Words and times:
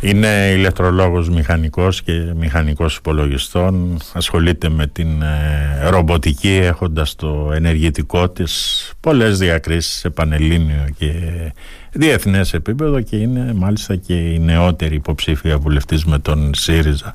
Είναι 0.00 0.52
ηλεκτρολόγος 0.56 1.28
μηχανικός 1.28 2.02
και 2.02 2.12
μηχανικός 2.12 2.96
υπολογιστών. 2.96 3.98
Ασχολείται 4.12 4.68
με 4.68 4.86
την 4.86 5.22
ε, 5.22 5.88
ρομποτική 5.88 6.60
έχοντας 6.62 7.14
το 7.14 7.50
ενεργητικό 7.54 8.28
της 8.28 8.92
πολλές 9.00 9.38
διακρίσεις 9.38 9.98
σε 9.98 10.10
πανελλήνιο 10.10 10.86
και 10.98 11.12
διεθνές 11.92 12.52
επίπεδο 12.52 13.00
και 13.00 13.16
είναι 13.16 13.52
μάλιστα 13.54 13.96
και 13.96 14.14
η 14.14 14.38
νεότερη 14.38 14.94
υποψήφια 14.94 15.58
βουλευτής 15.58 16.04
με 16.04 16.18
τον 16.18 16.54
ΣΥΡΙΖΑ 16.54 17.14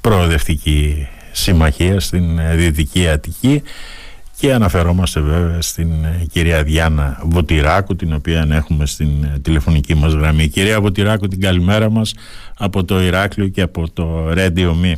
προοδευτική 0.00 1.08
συμμαχία 1.32 2.00
στην 2.00 2.38
ε, 2.38 2.54
Δυτική 2.54 3.08
Αττική 3.08 3.62
και 4.40 4.52
αναφερόμαστε 4.52 5.20
βέβαια 5.20 5.60
στην 5.60 6.04
ε, 6.04 6.26
κυρία 6.32 6.62
Διάννα 6.62 7.20
Βοτηράκου 7.24 7.96
την 7.96 8.12
οποία 8.12 8.46
έχουμε 8.50 8.86
στην 8.86 9.24
ε, 9.24 9.38
τηλεφωνική 9.38 9.94
μας 9.94 10.12
γραμμή. 10.12 10.48
Κυρία 10.48 10.80
Βοτηράκου 10.80 11.28
την 11.28 11.40
καλημέρα 11.40 11.90
μας 11.90 12.14
από 12.58 12.84
το 12.84 13.00
Ηράκλειο 13.00 13.48
και 13.48 13.62
από 13.62 13.90
το 13.90 14.30
Radio 14.30 14.70
Me. 14.82 14.92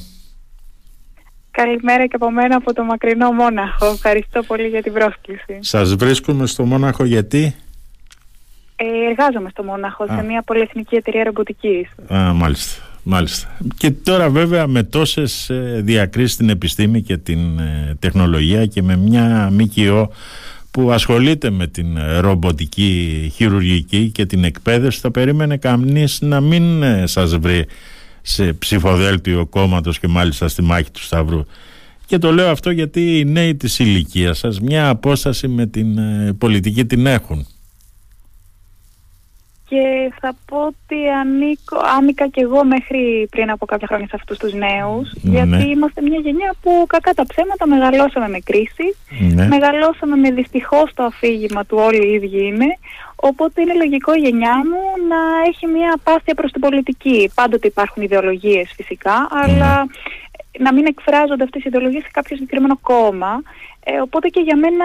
Καλημέρα 1.51 2.07
και 2.07 2.17
από 2.17 2.31
μένα 2.31 2.57
από 2.57 2.73
το 2.75 2.85
μακρινό 2.85 3.33
Μόναχο. 3.33 3.87
Ευχαριστώ 3.87 4.43
πολύ 4.43 4.69
για 4.69 4.83
την 4.83 4.93
πρόσκληση. 4.93 5.59
Σας 5.61 5.95
βρίσκουμε 5.95 6.47
στο 6.47 6.65
Μόναχο 6.65 7.05
γιατί; 7.05 7.55
Ε, 8.77 8.85
εργάζομαι 9.11 9.49
στο 9.51 9.63
Μόναχο 9.63 10.07
σε 10.07 10.23
μια 10.23 10.43
πολυεθνική 10.43 10.95
εταιρεία 10.97 11.25
ρομποτικής. 11.25 11.89
Α, 12.13 12.33
μάλιστα. 12.33 12.92
Μάλιστα. 13.03 13.57
Και 13.77 13.91
τώρα 13.91 14.31
βέβαια 14.31 14.67
με 14.67 14.83
τόσες 14.83 15.51
ε, 15.51 15.81
διακρίσεις 15.85 16.33
στην 16.33 16.49
επιστήμη 16.49 17.03
και 17.03 17.17
την 17.17 17.59
ε, 17.59 17.97
τεχνολογία 17.99 18.67
και 18.67 18.83
με 18.83 18.97
μια 18.97 19.53
ΜΚΟ 19.53 20.13
που 20.71 20.93
ασχολείται 20.93 21.51
με 21.51 21.67
την 21.67 21.97
ε, 21.97 22.19
ρομποτική 22.19 23.31
χειρουργική 23.35 24.11
και 24.11 24.27
την 24.27 24.45
εκπαίδευση 24.45 25.01
θα 25.01 25.11
περίμενε 25.11 25.57
κανείς 25.57 26.21
να 26.21 26.41
μην 26.41 26.83
σας 27.05 27.37
βρει 27.37 27.67
σε 28.23 28.53
ψηφοδέλτιο 28.53 29.47
κόμματος 29.47 29.99
και 29.99 30.09
μάλιστα 30.09 30.49
στη 30.49 30.63
μάχη 30.63 30.91
του 30.91 31.03
Σταυρού. 31.03 31.45
Και 32.07 32.19
το 32.19 32.33
λέω 32.33 32.51
αυτό 32.51 32.71
γιατί 32.71 33.19
οι 33.19 33.25
νέοι 33.25 33.55
της 33.55 33.79
ηλικίας 33.79 34.39
σας 34.39 34.61
μια 34.61 34.89
απόσταση 34.89 35.49
με 35.49 35.67
την 35.67 35.99
πολιτική 36.39 36.85
την 36.85 37.07
έχουν 37.07 37.47
και 39.73 40.13
θα 40.21 40.35
πω 40.47 40.59
ότι 40.67 41.09
ανήκω, 41.21 41.77
άνοικα 41.97 42.29
και 42.29 42.41
εγώ 42.41 42.65
μέχρι 42.65 43.29
πριν 43.31 43.51
από 43.51 43.67
κάποια 43.67 43.87
χρόνια 43.87 44.07
σε 44.07 44.17
αυτούς 44.17 44.39
τους 44.39 44.53
νέους 44.53 45.13
ναι. 45.23 45.33
γιατί 45.33 45.69
είμαστε 45.71 46.03
μια 46.03 46.19
γενιά 46.19 46.55
που 46.63 46.85
κακά 46.89 47.13
τα 47.13 47.27
ψέματα 47.27 47.67
μεγαλώσαμε 47.67 48.29
με 48.29 48.39
κρίση 48.39 48.87
ναι. 49.35 49.47
μεγαλώσαμε 49.47 50.17
με 50.17 50.31
δυστυχώς 50.31 50.95
το 50.95 51.03
αφήγημα 51.03 51.65
του 51.65 51.77
όλοι 51.81 52.07
οι 52.07 52.13
ίδιοι 52.13 52.47
είναι 52.47 52.79
οπότε 53.17 53.61
είναι 53.61 53.75
λογικό 53.75 54.15
η 54.15 54.19
γενιά 54.19 54.57
μου 54.57 54.83
να 55.09 55.21
έχει 55.49 55.67
μια 55.67 55.91
απάθεια 55.95 56.35
προς 56.35 56.53
την 56.53 56.61
πολιτική 56.61 57.31
πάντοτε 57.35 57.67
υπάρχουν 57.67 58.03
ιδεολογίες 58.03 58.73
φυσικά 58.77 59.17
ναι. 59.31 59.41
αλλά 59.43 59.87
να 60.59 60.73
μην 60.73 60.87
εκφράζονται 60.87 61.45
αυτές 61.45 61.63
οι 61.63 61.69
ιδεολογίες 61.69 62.03
σε 62.03 62.09
κάποιο 62.13 62.37
συγκεκριμένο 62.37 62.79
κόμμα 62.83 63.43
ε, 63.85 64.01
οπότε 64.01 64.29
και 64.29 64.41
για 64.41 64.57
μένα 64.57 64.85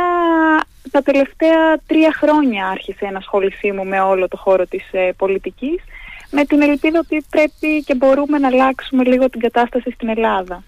τα 0.91 1.01
τελευταία 1.01 1.77
τρία 1.87 2.11
χρόνια 2.13 2.67
άρχισε 2.67 2.99
η 3.01 3.05
ενασχόλησή 3.05 3.71
μου 3.71 3.85
με 3.85 3.99
όλο 3.99 4.27
το 4.27 4.37
χώρο 4.37 4.65
της 4.65 4.83
ε, 4.91 5.11
πολιτικής 5.17 5.83
με 6.31 6.45
την 6.45 6.61
ελπίδα 6.61 6.99
ότι 6.99 7.25
πρέπει 7.29 7.83
και 7.85 7.95
μπορούμε 7.95 8.37
να 8.37 8.47
αλλάξουμε 8.47 9.03
λίγο 9.03 9.29
την 9.29 9.39
κατάσταση 9.39 9.91
στην 9.91 10.09
Ελλάδα. 10.09 10.63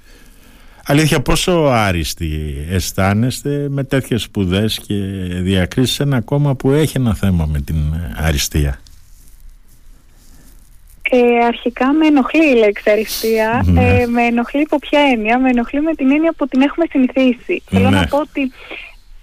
Αλήθεια 0.85 1.21
πόσο 1.21 1.51
άριστοι 1.51 2.57
αισθάνεστε 2.69 3.67
με 3.69 3.83
τέτοιες 3.83 4.21
σπουδές 4.21 4.79
και 4.87 4.95
διακρίσεις 5.41 5.95
σε 5.95 6.03
ένα 6.03 6.21
κόμμα 6.21 6.55
που 6.55 6.71
έχει 6.71 6.97
ένα 6.97 7.15
θέμα 7.15 7.45
με 7.45 7.61
την 7.61 7.75
αριστεία; 8.17 8.79
Ε, 11.11 11.45
αρχικά 11.45 11.93
με 11.93 12.07
ενοχλεί 12.07 12.49
η 12.49 12.55
λέξη 12.55 12.89
αριστεία. 12.89 13.63
Ναι. 13.65 13.81
Ε, 13.81 14.05
με 14.05 14.23
ενοχλεί 14.23 14.61
υπό 14.61 14.77
ποια 14.77 14.99
έννοια; 14.99 15.39
Με 15.39 15.49
ενοχλεί 15.49 15.81
με 15.81 15.93
την 15.95 16.11
έννοια 16.11 16.33
που 16.37 16.47
την 16.47 16.61
έχουμε 16.61 16.85
συνηθίσει. 16.89 17.63
Θέλω 17.69 17.89
να 17.89 17.99
ναι. 17.99 18.07
πω 18.07 18.17
ότι 18.17 18.51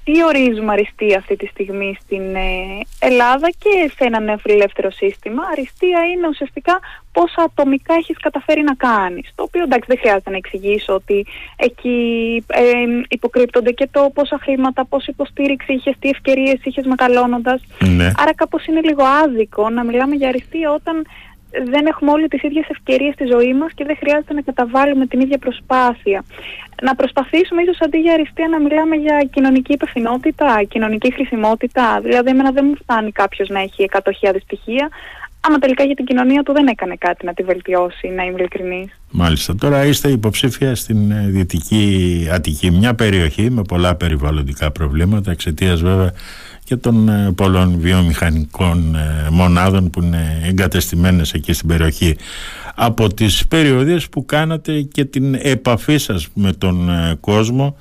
τι 0.04 0.24
ορίζουμε 0.24 0.72
αριστεία 0.72 1.18
αυτή 1.18 1.36
τη 1.36 1.46
στιγμή 1.46 1.96
στην 2.00 2.34
ε, 2.34 2.80
Ελλάδα 2.98 3.48
και 3.58 3.90
σε 3.96 4.04
ένα 4.04 4.20
νεοφιλελεύθερο 4.20 4.90
σύστημα; 4.90 5.42
Αριστεία 5.52 6.00
είναι 6.04 6.28
ουσιαστικά 6.28 6.78
πόσα 7.12 7.42
ατομικά 7.42 7.94
έχεις 7.94 8.16
καταφέρει 8.18 8.62
να 8.62 8.74
κάνεις. 8.74 9.32
Το 9.34 9.42
οποίο 9.42 9.62
εντάξει 9.62 9.86
δεν 9.88 9.98
χρειάζεται 9.98 10.30
να 10.30 10.36
εξηγήσω 10.36 10.94
ότι 10.94 11.26
εκεί 11.56 11.98
ε, 12.46 12.62
υποκρύπτονται 13.08 13.70
και 13.70 13.88
το 13.90 14.10
πόσα 14.14 14.38
χρήματα, 14.42 14.84
πόση 14.84 15.10
υποστήριξη 15.10 15.72
είχες, 15.72 15.94
τι 15.98 16.08
ευκαιρίες 16.08 16.58
είχες 16.62 16.86
μεγαλώνοντας. 16.86 17.62
Ναι. 17.78 18.10
Άρα 18.16 18.34
κάπως 18.34 18.66
είναι 18.66 18.80
λίγο 18.80 19.04
άδικο 19.04 19.70
να 19.70 19.84
μιλάμε 19.84 20.14
για 20.14 20.28
αριστεία 20.28 20.72
όταν 20.72 21.06
δεν 21.64 21.86
έχουμε 21.86 22.10
όλοι 22.10 22.28
τις 22.28 22.42
ίδιες 22.42 22.66
ευκαιρίες 22.68 23.14
στη 23.14 23.24
ζωή 23.34 23.54
μας 23.54 23.70
και 23.74 23.84
δεν 23.84 23.96
χρειάζεται 23.96 24.34
να 24.34 24.40
καταβάλουμε 24.40 25.06
την 25.06 25.20
ίδια 25.20 25.38
προσπάθεια. 25.38 26.24
Να 26.82 26.94
προσπαθήσουμε 26.94 27.62
ίσως 27.62 27.78
αντί 27.80 27.98
για 27.98 28.12
αριστεία 28.12 28.48
να 28.48 28.60
μιλάμε 28.60 28.96
για 28.96 29.28
κοινωνική 29.32 29.72
υπευθυνότητα, 29.72 30.62
κοινωνική 30.68 31.12
χρησιμότητα. 31.12 32.00
Δηλαδή 32.02 32.30
εμένα 32.30 32.50
δεν 32.50 32.64
μου 32.68 32.76
φτάνει 32.76 33.12
κάποιος 33.12 33.48
να 33.48 33.60
έχει 33.60 33.88
100.000 34.22 34.36
στοιχεία, 34.42 34.88
άμα 35.40 35.58
τελικά 35.58 35.84
για 35.84 35.94
την 35.94 36.04
κοινωνία 36.04 36.42
του 36.42 36.52
δεν 36.52 36.66
έκανε 36.66 36.96
κάτι 36.98 37.26
να 37.26 37.34
τη 37.34 37.42
βελτιώσει, 37.42 38.08
να 38.08 38.22
είμαι 38.24 38.38
ειλικρινής. 38.38 39.00
Μάλιστα. 39.10 39.54
Τώρα 39.54 39.84
είστε 39.84 40.08
υποψήφια 40.08 40.74
στην 40.74 41.10
ε, 41.10 41.26
Δυτική 41.28 42.28
Αττική, 42.32 42.70
μια 42.70 42.94
περιοχή 42.94 43.50
με 43.50 43.62
πολλά 43.62 43.94
περιβαλλοντικά 43.94 44.70
προβλήματα, 44.70 45.30
εξαιτίας 45.30 45.82
βέβαια 45.82 46.12
και 46.66 46.76
των 46.76 47.08
ε, 47.08 47.32
πολλών 47.32 47.78
βιομηχανικών 47.80 48.94
ε, 48.94 49.28
μονάδων 49.30 49.90
που 49.90 50.02
είναι 50.02 50.40
εγκατεστημένες 50.44 51.32
εκεί 51.32 51.52
στην 51.52 51.68
περιοχή. 51.68 52.16
Από 52.74 53.14
τις 53.14 53.46
περιοδίες 53.48 54.08
που 54.08 54.24
κάνατε 54.24 54.80
και 54.82 55.04
την 55.04 55.34
επαφή 55.34 55.96
σας 55.98 56.28
με 56.34 56.52
τον 56.52 56.88
ε, 56.88 57.16
κόσμο 57.20 57.76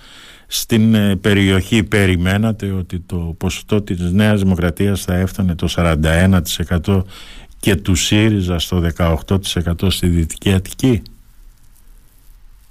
στην 0.47 0.95
περιοχή 1.21 1.83
περιμένατε 1.83 2.71
ότι 2.71 2.99
το 2.99 3.35
ποσοστό 3.37 3.81
της 3.81 4.11
Νέας 4.11 4.41
Δημοκρατίας 4.41 5.03
θα 5.03 5.15
έφτανε 5.15 5.55
το 5.55 5.67
41% 5.75 7.01
και 7.59 7.75
του 7.75 7.95
ΣΥΡΙΖΑ 7.95 8.59
στο 8.59 8.83
18% 8.97 9.91
στη 9.91 10.07
Δυτική 10.07 10.53
Αττική; 10.53 11.01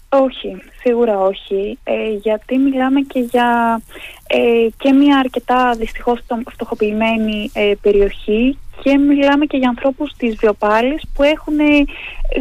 Όχι, 0.09 0.57
σίγουρα 0.85 1.19
όχι, 1.19 1.79
ε, 1.85 2.11
γιατί 2.23 2.59
μιλάμε 2.59 3.01
και 3.01 3.21
για 3.21 3.81
ε, 4.27 4.69
και 4.77 4.93
μια 4.93 5.19
αρκετά 5.19 5.75
δυστυχώς 5.79 6.21
φτωχοποιημένη 6.51 7.51
ε, 7.53 7.73
περιοχή 7.81 8.59
και 8.83 8.99
μιλάμε 8.99 9.47
και 9.47 9.57
για 9.57 9.69
ανθρώπους 9.69 10.13
της 10.17 10.37
Βιοπάλης 10.37 11.03
που 11.15 11.23
έχουν 11.23 11.59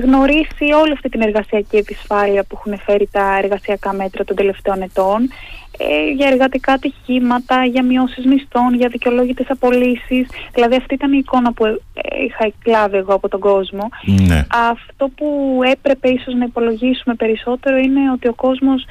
γνωρίσει 0.04 0.72
όλη 0.82 0.92
αυτή 0.92 1.10
την 1.10 1.22
εργασιακή 1.22 1.78
επισφάλεια 1.78 2.44
που 2.44 2.58
έχουν 2.60 2.80
φέρει 2.80 3.08
τα 3.12 3.38
εργασιακά 3.38 3.94
μέτρα 3.94 4.24
των 4.24 4.36
τελευταίων 4.36 4.82
ετών 4.82 5.30
ε, 5.78 6.12
για 6.16 6.28
εργατικά 6.28 6.74
ατυχήματα, 6.74 7.66
για 7.66 7.84
μειώσεις 7.84 8.26
μισθών, 8.26 8.74
για 8.76 8.88
δικαιολόγητες 8.88 9.46
απολύσεις. 9.50 10.28
Δηλαδή 10.54 10.76
αυτή 10.76 10.94
ήταν 10.94 11.14
η 11.14 11.18
εικόνα 11.18 11.54
που 11.54 11.66
ε, 11.66 11.80
είχα 12.26 12.46
εκλάβει 12.46 12.98
εγώ 12.98 13.14
από 13.14 13.28
τον 13.28 13.40
κόσμο. 13.40 13.90
Ναι. 14.28 14.46
Αυτό 14.72 15.10
που 15.16 15.60
έπρεπε 15.72 16.10
ίσως 16.10 16.34
να 16.34 16.46
υπολογίσουμε 16.46 17.16
περισσότερο 17.16 17.78
είναι 17.78 18.12
ότι 18.12 18.28
ο 18.28 18.33
κόσμος 18.34 18.86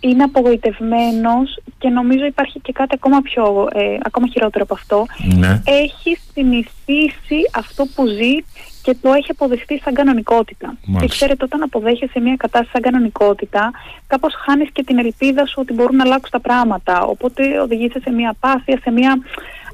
είναι 0.00 0.22
απογοητευμένος 0.22 1.58
και 1.78 1.88
νομίζω 1.88 2.24
υπάρχει 2.24 2.60
και 2.60 2.72
κάτι 2.72 2.94
ακόμα, 2.94 3.20
πιο, 3.20 3.68
ε, 3.72 3.96
ακόμα 4.02 4.26
χειρότερο 4.26 4.64
από 4.64 4.74
αυτό. 4.74 5.06
Ναι. 5.38 5.62
Έχει 5.64 6.18
συνηθίσει 6.32 7.38
αυτό 7.54 7.86
που 7.94 8.06
ζει 8.06 8.34
και 8.82 8.96
το 9.02 9.12
έχει 9.12 9.30
αποδεχτεί 9.30 9.80
σαν 9.84 9.94
κανονικότητα. 9.94 10.74
Και 11.00 11.06
ξέρετε, 11.06 11.44
όταν 11.44 11.62
αποδέχεσαι 11.62 12.20
μια 12.20 12.36
κατάσταση 12.36 12.70
σαν 12.72 12.82
κανονικότητα, 12.82 13.70
κάπως 14.06 14.34
χάνεις 14.34 14.68
και 14.72 14.82
την 14.82 14.98
ελπίδα 14.98 15.46
σου 15.46 15.56
ότι 15.58 15.72
μπορούν 15.72 15.96
να 15.96 16.04
αλλάξουν 16.04 16.30
τα 16.30 16.40
πράγματα. 16.40 17.02
Οπότε 17.04 17.60
οδηγείσαι 17.60 18.00
σε 18.00 18.10
μια 18.10 18.30
απάθεια, 18.30 18.78
σε 18.82 18.90
μια. 18.90 19.18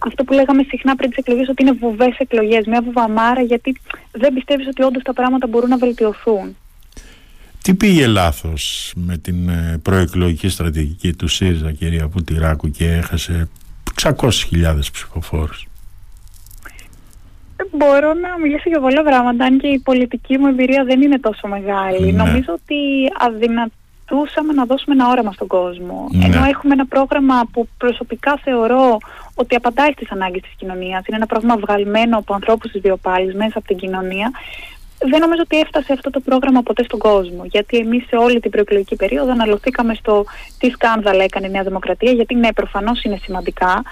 Αυτό 0.07 0.25
που 0.25 0.33
λέγαμε 0.33 0.63
συχνά 0.63 0.97
πριν 0.97 1.09
τις 1.09 1.19
εκλογές, 1.19 1.49
ότι 1.49 1.63
είναι 1.63 1.73
βουβές 1.73 2.17
εκλογές, 2.19 2.67
μια 2.67 2.83
βουβαμάρα, 2.83 3.41
γιατί 3.41 3.81
δεν 4.13 4.33
πιστεύεις 4.33 4.67
ότι 4.67 4.83
όντως 4.83 5.03
τα 5.03 5.13
πράγματα 5.13 5.47
μπορούν 5.47 5.69
να 5.69 5.77
βελτιωθούν. 5.77 6.57
Τι 7.63 7.75
πήγε 7.75 8.07
λάθος 8.07 8.93
με 8.97 9.17
την 9.17 9.49
ε, 9.49 9.79
προεκλογική 9.83 10.49
στρατηγική 10.49 11.13
του 11.13 11.29
ΣΥΡΙΖΑ, 11.29 11.73
κυρία 11.73 12.09
Πουτηράκου, 12.09 12.71
και 12.71 12.93
έχασε 12.93 13.49
600.000 14.03 14.79
ψηφοφόρους; 14.93 15.67
Μπορώ 17.71 18.13
να 18.15 18.39
μιλήσω 18.43 18.69
για 18.69 18.81
πολλά 18.81 19.03
πράγματα, 19.03 19.45
αν 19.45 19.59
και 19.59 19.67
η 19.67 19.79
πολιτική 19.79 20.39
μου 20.39 20.47
εμπειρία 20.47 20.85
δεν 20.85 21.03
είναι 21.03 21.19
τόσο 21.19 21.49
μεγάλη. 21.49 22.13
Ναι. 22.13 22.23
Νομίζω 22.23 22.53
ότι 22.53 22.77
αδυνατούσαμε 23.19 24.53
να 24.53 24.65
δώσουμε 24.65 24.95
ένα 24.95 25.09
όραμα 25.09 25.33
στον 25.33 25.47
κόσμο. 25.47 26.09
Ναι. 26.11 26.25
Ενώ 26.25 26.45
έχουμε 26.45 26.73
ένα 26.75 26.87
πρόγραμμα 26.87 27.43
που 27.53 27.69
προσωπικά 27.79 28.41
θεωρώ 28.45 28.99
ότι 29.35 29.55
απαντάει 29.55 29.93
στις 29.93 30.11
ανάγκες 30.11 30.43
της 30.43 30.53
κοινωνίας. 30.57 31.07
Είναι 31.07 31.17
ένα 31.17 31.27
πρόγραμμα 31.27 31.57
βγαλμένο 31.57 32.19
από 32.19 32.35
ανθρώπους 32.35 32.71
της 32.71 32.81
βιοπάλης 32.81 33.35
μέσα 33.35 33.59
από 33.59 33.67
την 33.67 33.77
κοινωνία. 33.77 34.31
Δεν 34.99 35.21
νομίζω 35.21 35.43
ότι 35.43 35.59
έφτασε 35.59 35.93
αυτό 35.93 36.11
το 36.11 36.21
πρόγραμμα 36.21 36.63
ποτέ 36.63 36.83
στον 36.83 36.99
κόσμο. 36.99 37.45
Γιατί 37.45 37.77
εμείς 37.77 38.07
σε 38.07 38.17
όλη 38.17 38.41
την 38.41 38.51
προεκλογική 38.51 38.97
περίοδο 38.97 39.31
αναλωθήκαμε 39.31 39.95
στο 39.95 40.25
τι 40.59 40.71
σκάνδαλα 40.71 41.25
έκανε 41.25 41.47
η 41.47 41.51
Νέα 41.51 41.63
Δημοκρατία. 41.63 42.13
Γιατί 42.13 42.35
ναι, 42.35 42.53
προφανώς 42.53 43.03
είναι 43.03 43.19
σημαντικά, 43.23 43.83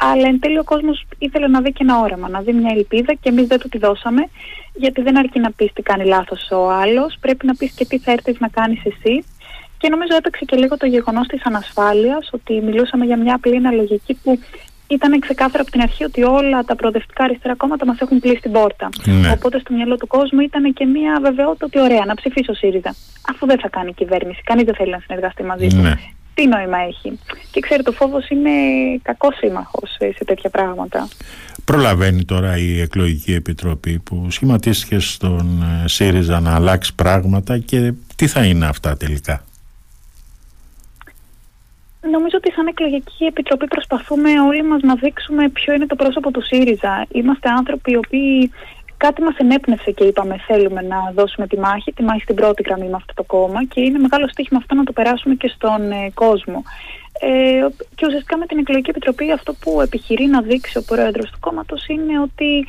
Αλλά 0.00 0.28
εν 0.28 0.40
τέλει 0.40 0.58
ο 0.58 0.64
κόσμος 0.64 1.06
ήθελε 1.18 1.48
να 1.48 1.60
δει 1.60 1.72
και 1.72 1.82
ένα 1.82 1.98
όραμα, 1.98 2.28
να 2.28 2.40
δει 2.40 2.52
μια 2.52 2.72
ελπίδα 2.76 3.14
και 3.14 3.28
εμείς 3.28 3.46
δεν 3.46 3.58
του 3.58 3.68
τη 3.68 3.78
δώσαμε. 3.78 4.28
Γιατί 4.74 5.02
δεν 5.02 5.18
αρκεί 5.18 5.38
να 5.40 5.50
πεις 5.50 5.72
τι 5.72 5.82
κάνει 5.82 6.04
λάθος 6.04 6.50
ο 6.50 6.70
άλλος, 6.70 7.16
πρέπει 7.20 7.46
να 7.46 7.54
πεις 7.54 7.72
και 7.72 7.84
τι 7.84 7.98
θα 7.98 8.12
έρθεις 8.12 8.38
να 8.38 8.48
κάνεις 8.48 8.84
εσύ. 8.84 9.24
Και 9.78 9.88
νομίζω 9.88 10.16
έπαιξε 10.16 10.44
και 10.44 10.56
λίγο 10.56 10.76
το 10.76 10.86
γεγονός 10.86 11.26
της 11.26 11.44
ανασφάλειας, 11.44 12.28
ότι 12.32 12.60
μιλούσαμε 12.60 13.04
για 13.04 13.16
μια 13.16 13.34
απλή 13.34 13.56
αναλογική 13.56 14.14
που 14.22 14.38
ήταν 14.86 15.20
ξεκάθαρο 15.20 15.62
από 15.62 15.70
την 15.70 15.80
αρχή 15.80 16.04
ότι 16.04 16.22
όλα 16.22 16.62
τα 16.62 16.76
προοδευτικά 16.76 17.24
αριστερά 17.24 17.54
κόμματα 17.54 17.86
μας 17.86 17.98
έχουν 18.00 18.20
κλείσει 18.20 18.40
την 18.40 18.52
πόρτα. 18.52 18.88
Ναι. 19.04 19.30
Οπότε 19.30 19.58
στο 19.58 19.74
μυαλό 19.74 19.96
του 19.96 20.06
κόσμου 20.06 20.40
ήταν 20.40 20.72
και 20.72 20.84
μια 20.84 21.18
βεβαιότητα 21.22 21.66
ότι 21.66 21.80
ωραία, 21.80 22.04
να 22.04 22.14
ψηφίσω 22.14 22.54
ΣΥΡΙΖΑ. 22.54 22.94
Αφού 23.30 23.46
δεν 23.46 23.58
θα 23.58 23.68
κάνει 23.68 23.92
κυβέρνηση, 23.92 24.40
κανείς 24.44 24.64
δεν 24.64 24.74
θέλει 24.74 24.90
να 24.90 25.02
συνεργαστεί 25.06 25.42
μαζί 25.42 25.66
του. 25.66 25.76
Ναι. 25.76 25.94
Τι 26.34 26.46
νόημα 26.46 26.78
έχει. 26.78 27.18
Και 27.50 27.60
ξέρετε, 27.60 27.90
ο 27.90 27.92
φόβος 27.92 28.28
είναι 28.28 28.50
κακός 29.02 29.36
σύμμαχος 29.36 29.90
σε 30.16 30.24
τέτοια 30.24 30.50
πράγματα. 30.50 31.08
Προλαβαίνει 31.64 32.24
τώρα 32.24 32.58
η 32.58 32.80
εκλογική 32.80 33.32
επιτροπή 33.32 33.98
που 33.98 34.26
σχηματίστηκε 34.30 34.98
στον 34.98 35.62
ε, 35.84 35.88
ΣΥΡΙΖΑ 35.88 36.40
να 36.40 36.54
αλλάξει 36.54 36.94
πράγματα 36.94 37.58
και 37.58 37.92
τι 38.16 38.26
θα 38.26 38.44
είναι 38.44 38.66
αυτά 38.66 38.96
τελικά; 38.96 39.44
Νομίζω 42.10 42.36
ότι 42.36 42.52
σαν 42.52 42.66
εκλογική 42.66 43.24
επιτροπή 43.24 43.66
προσπαθούμε 43.66 44.40
όλοι 44.40 44.62
μας 44.62 44.82
να 44.82 44.94
δείξουμε 44.94 45.48
ποιο 45.48 45.74
είναι 45.74 45.86
το 45.86 45.94
πρόσωπο 45.94 46.30
του 46.30 46.42
ΣΥΡΙΖΑ. 46.42 47.06
Είμαστε 47.12 47.48
άνθρωποι 47.48 47.92
οι 47.92 47.96
οποίοι 47.96 48.50
κάτι 48.96 49.22
μας 49.22 49.36
ενέπνευσε 49.36 49.90
και 49.90 50.04
είπαμε 50.04 50.36
θέλουμε 50.46 50.80
να 50.82 51.12
δώσουμε 51.14 51.46
τη 51.46 51.58
μάχη, 51.58 51.92
τη 51.92 52.02
μάχη 52.02 52.20
στην 52.20 52.34
πρώτη 52.34 52.62
γραμμή 52.66 52.88
με 52.88 52.96
αυτό 52.96 53.12
το 53.14 53.22
κόμμα 53.22 53.64
και 53.64 53.80
είναι 53.80 53.98
μεγάλο 53.98 54.28
στοίχημα 54.28 54.58
αυτό 54.58 54.74
να 54.74 54.84
το 54.84 54.92
περάσουμε 54.92 55.34
και 55.34 55.48
στον 55.48 55.90
ε, 55.90 56.10
κόσμο. 56.14 56.62
Ε, 57.20 57.66
και 57.94 58.06
ουσιαστικά 58.06 58.36
με 58.36 58.46
την 58.46 58.58
εκλογική 58.58 58.90
επιτροπή 58.90 59.32
αυτό 59.32 59.54
που 59.60 59.80
επιχειρεί 59.80 60.26
να 60.26 60.40
δείξει 60.40 60.78
ο 60.78 60.82
πρόεδρος 60.82 61.30
του 61.30 61.38
κόμματος 61.40 61.86
είναι 61.86 62.20
ότι 62.20 62.66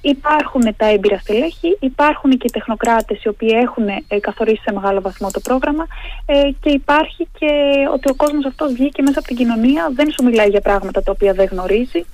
Υπάρχουν 0.00 0.76
τα 0.76 0.86
έμπειρα 0.86 1.18
στελέχη, 1.18 1.76
υπάρχουν 1.80 2.30
και 2.30 2.46
οι 2.46 2.50
τεχνοκράτες 2.50 3.22
οι 3.22 3.28
οποίοι 3.28 3.50
έχουν 3.52 3.88
ε, 3.88 4.18
καθορίσει 4.20 4.62
σε 4.64 4.72
μεγάλο 4.72 5.00
βαθμό 5.00 5.30
το 5.30 5.40
πρόγραμμα 5.40 5.86
ε, 6.26 6.50
και 6.60 6.70
υπάρχει 6.70 7.28
και 7.38 7.50
ότι 7.92 8.10
ο 8.10 8.14
κόσμος 8.14 8.44
αυτός 8.44 8.72
βγήκε 8.72 9.02
μέσα 9.02 9.18
από 9.18 9.28
την 9.28 9.36
κοινωνία, 9.36 9.90
δεν 9.94 10.10
σου 10.10 10.24
μιλάει 10.24 10.48
για 10.48 10.60
πράγματα 10.60 11.02
τα 11.02 11.12
οποία 11.12 11.32
δεν 11.32 11.48
γνωρίζει 11.50 12.04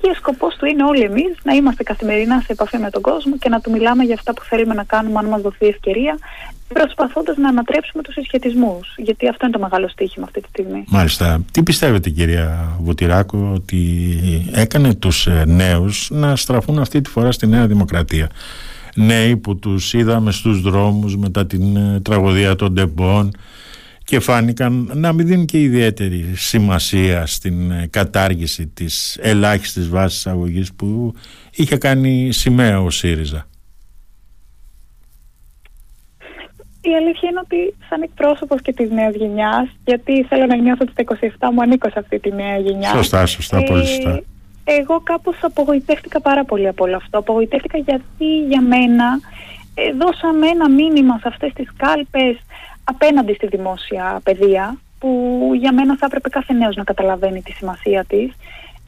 και 0.00 0.10
ο 0.10 0.14
σκοπός 0.14 0.56
του 0.56 0.66
είναι 0.66 0.84
όλοι 0.84 1.02
εμείς 1.02 1.36
να 1.42 1.52
είμαστε 1.52 1.82
καθημερινά 1.82 2.40
σε 2.40 2.52
επαφή 2.52 2.78
με 2.78 2.90
τον 2.90 3.02
κόσμο 3.02 3.36
και 3.36 3.48
να 3.48 3.60
του 3.60 3.70
μιλάμε 3.70 4.04
για 4.04 4.14
αυτά 4.14 4.34
που 4.34 4.44
θέλουμε 4.44 4.74
να 4.74 4.84
κάνουμε 4.84 5.18
αν 5.18 5.26
μας 5.26 5.40
δοθεί 5.40 5.66
ευκαιρία 5.66 6.18
προσπαθώντας 6.68 7.36
να 7.36 7.48
ανατρέψουμε 7.48 8.02
τους 8.02 8.14
συσχετισμούς 8.14 8.94
γιατί 8.96 9.28
αυτό 9.28 9.46
είναι 9.46 9.54
το 9.54 9.62
μεγάλο 9.62 9.88
στοίχημα 9.88 10.24
αυτή 10.24 10.40
τη 10.40 10.48
στιγμή. 10.48 10.84
Μάλιστα. 10.88 11.40
Τι 11.50 11.62
πιστεύετε 11.62 12.10
κυρία 12.10 12.76
Βουτυράκο 12.80 13.52
ότι 13.54 14.10
έκανε 14.52 14.94
τους 14.94 15.26
ε, 15.26 15.44
νέους 15.46 16.08
να 16.10 16.36
στραφούν 16.36 16.78
αυτή 16.78 17.00
τη 17.00 17.10
φορά 17.10 17.32
στη 17.32 17.46
Νέα 17.46 17.66
Δημοκρατία; 17.66 18.28
Νέοι 18.94 19.36
που 19.36 19.58
τους 19.58 19.92
είδαμε 19.92 20.32
στους 20.32 20.60
δρόμους 20.60 21.16
μετά 21.16 21.46
την 21.46 21.76
ε, 21.76 22.00
τραγωδία 22.00 22.56
των 22.56 22.72
Ντεμπών 22.72 23.30
και 24.04 24.20
φάνηκαν 24.20 24.90
να 24.94 25.12
μην 25.12 25.26
δίνουν 25.26 25.46
και 25.46 25.60
ιδιαίτερη 25.60 26.32
σημασία 26.34 27.26
στην 27.26 27.70
ε, 27.70 27.86
κατάργηση 27.90 28.66
της 28.66 29.18
ελάχιστης 29.20 29.88
βάσης 29.88 30.26
αγωγής 30.26 30.72
που 30.72 31.14
είχε 31.50 31.76
κάνει 31.76 32.32
σημαία 32.32 32.80
ο 32.80 32.90
ΣΥΡΙΖΑ. 32.90 33.46
Η 36.88 36.94
αλήθεια 36.94 37.28
είναι 37.30 37.40
ότι 37.42 37.74
σαν 37.88 38.02
εκπρόσωπος 38.02 38.62
και 38.62 38.72
της 38.72 38.90
νέας 38.90 39.14
γενιάς, 39.14 39.68
γιατί 39.84 40.24
θέλω 40.28 40.46
να 40.46 40.56
νιώθω 40.56 40.84
ότι 40.88 40.92
στα 40.92 41.02
27 41.48 41.52
μου 41.52 41.62
ανήκω 41.62 41.90
σε 41.90 41.98
αυτή 41.98 42.18
τη 42.18 42.32
νέα 42.32 42.56
γενιά. 42.56 42.88
Σωστά, 42.88 43.26
σωστά, 43.26 43.62
πολύ 43.62 43.86
σωστά. 43.86 44.22
Εγώ 44.64 45.00
κάπως 45.00 45.36
απογοητεύτηκα 45.40 46.20
πάρα 46.20 46.44
πολύ 46.44 46.68
από 46.68 46.84
όλο 46.84 46.96
αυτό. 46.96 47.18
Απογοητεύτηκα 47.18 47.78
γιατί 47.78 48.38
για 48.48 48.62
μένα 48.62 49.20
ε, 49.74 49.92
δώσαμε 49.92 50.46
ένα 50.46 50.70
μήνυμα 50.70 51.18
σε 51.18 51.28
αυτές 51.28 51.52
τις 51.52 51.68
κάλπες 51.76 52.36
απέναντι 52.84 53.34
στη 53.34 53.46
δημόσια 53.46 54.20
παιδεία 54.22 54.78
που 54.98 55.10
για 55.60 55.72
μένα 55.72 55.96
θα 55.96 56.06
έπρεπε 56.06 56.28
κάθε 56.28 56.52
νέος 56.52 56.76
να 56.76 56.84
καταλαβαίνει 56.84 57.42
τη 57.42 57.52
σημασία 57.52 58.04
της 58.04 58.32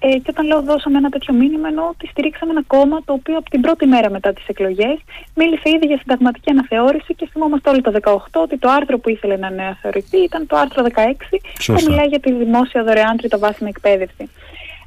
ε, 0.03 0.09
και 0.09 0.31
όταν 0.31 0.47
λέω 0.47 0.63
δώσαμε 0.63 0.99
ένα 0.99 1.09
τέτοιο 1.09 1.35
μήνυμα 1.35 1.69
εννοώ 1.69 1.87
ότι 1.89 2.07
στηρίξαμε 2.07 2.53
ένα 2.53 2.63
κόμμα 2.67 3.03
το 3.05 3.13
οποίο 3.13 3.37
από 3.37 3.51
την 3.51 3.61
πρώτη 3.61 3.87
μέρα 3.87 4.11
μετά 4.11 4.33
τις 4.33 4.47
εκλογές 4.47 4.99
μίλησε 5.35 5.69
ήδη 5.71 5.87
για 5.87 5.99
συνταγματική 5.99 6.51
αναθεώρηση 6.51 7.15
και 7.15 7.29
θυμόμαστε 7.33 7.71
όλοι 7.71 7.81
το 7.81 7.93
18 8.03 8.17
ότι 8.33 8.59
το 8.59 8.69
άρθρο 8.69 8.99
που 8.99 9.09
ήθελε 9.09 9.37
να 9.37 9.47
αναθεωρηθεί 9.47 10.19
ήταν 10.19 10.47
το 10.47 10.57
άρθρο 10.57 10.85
16 10.95 11.13
που 11.67 11.83
μιλάει 11.87 12.07
για 12.07 12.21
τη 12.21 12.33
δημόσια 12.33 12.83
δωρεάν 12.83 13.17
τριτοβάθμια 13.17 13.69
εκπαίδευση. 13.75 14.31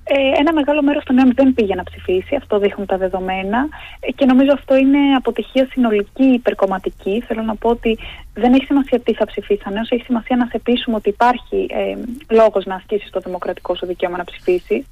Ε, 0.05 0.39
ένα 0.39 0.53
μεγάλο 0.53 0.81
μέρος 0.83 1.03
των 1.03 1.15
νέων 1.15 1.31
δεν 1.35 1.53
πήγε 1.53 1.75
να 1.75 1.83
ψηφίσει, 1.83 2.35
αυτό 2.35 2.59
δείχνουν 2.59 2.87
τα 2.87 2.97
δεδομένα 2.97 3.67
ε, 3.99 4.11
και 4.11 4.25
νομίζω 4.25 4.51
αυτό 4.53 4.75
είναι 4.75 5.15
αποτυχία 5.17 5.67
συνολική 5.71 6.23
υπερκομματική. 6.23 7.23
Θέλω 7.27 7.41
να 7.41 7.55
πω 7.55 7.69
ότι 7.69 7.97
δεν 8.33 8.53
έχει 8.53 8.65
σημασία 8.65 8.99
τι 8.99 9.13
θα 9.13 9.25
ψηφίσει 9.25 9.61
ένα 9.65 9.85
έχει 9.89 10.03
σημασία 10.03 10.35
να 10.35 10.45
σε 10.45 10.59
πείσουμε 10.59 10.95
ότι 10.95 11.09
υπάρχει 11.09 11.67
ε, 11.69 11.95
λόγος 12.29 12.65
να 12.65 12.75
ασκήσει 12.75 13.11
το 13.11 13.19
δημοκρατικό 13.19 13.75
σου 13.75 13.85
δικαίωμα 13.85 14.17
να 14.17 14.23
ψηφίσεις. 14.23 14.85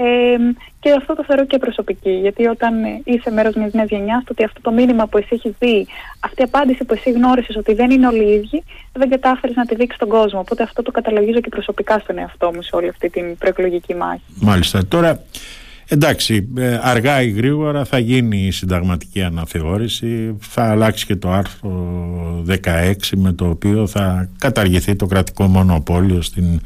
Ε, 0.00 0.36
και 0.80 0.90
αυτό 0.92 1.14
το 1.14 1.24
θεωρώ 1.24 1.46
και 1.46 1.58
προσωπική, 1.58 2.10
γιατί 2.10 2.46
όταν 2.46 2.74
είσαι 3.04 3.30
μέρος 3.30 3.54
μιας 3.54 3.72
νέας 3.72 3.88
γενιάς, 3.88 4.24
το 4.24 4.28
ότι 4.30 4.44
αυτό 4.44 4.60
το 4.60 4.70
μήνυμα 4.70 5.06
που 5.06 5.18
εσύ 5.18 5.28
έχεις 5.30 5.52
δει, 5.58 5.86
αυτή 6.20 6.40
η 6.40 6.44
απάντηση 6.44 6.84
που 6.84 6.94
εσύ 6.94 7.10
γνώρισες 7.10 7.56
ότι 7.56 7.74
δεν 7.74 7.90
είναι 7.90 8.06
όλοι 8.06 8.24
οι 8.24 8.34
ίδιοι, 8.34 8.64
δεν 8.92 9.10
κατάφερες 9.10 9.56
να 9.56 9.66
τη 9.66 9.74
δείξεις 9.74 9.94
στον 9.94 10.08
κόσμο. 10.08 10.38
Οπότε 10.38 10.62
αυτό 10.62 10.82
το 10.82 10.90
καταλογίζω 10.90 11.40
και 11.40 11.48
προσωπικά 11.48 11.98
στον 11.98 12.18
εαυτό 12.18 12.50
μου 12.54 12.62
σε 12.62 12.76
όλη 12.76 12.88
αυτή 12.88 13.10
την 13.10 13.36
προεκλογική 13.36 13.94
μάχη. 13.94 14.22
Μάλιστα. 14.40 14.86
Τώρα, 14.86 15.22
εντάξει, 15.88 16.48
ε, 16.58 16.78
αργά 16.82 17.22
ή 17.22 17.30
γρήγορα 17.30 17.84
θα 17.84 17.98
γίνει 17.98 18.46
η 18.46 18.50
συνταγματική 18.50 19.22
αναθεώρηση, 19.22 20.36
θα 20.40 20.70
αλλάξει 20.70 21.06
και 21.06 21.16
το 21.16 21.30
άρθρο 21.30 21.72
16 22.46 22.92
με 23.16 23.32
το 23.32 23.48
οποίο 23.48 23.86
θα 23.86 24.28
καταργηθεί 24.38 24.96
το 24.96 25.06
κρατικό 25.06 25.46
μονοπόλιο 25.46 26.22
στην 26.22 26.60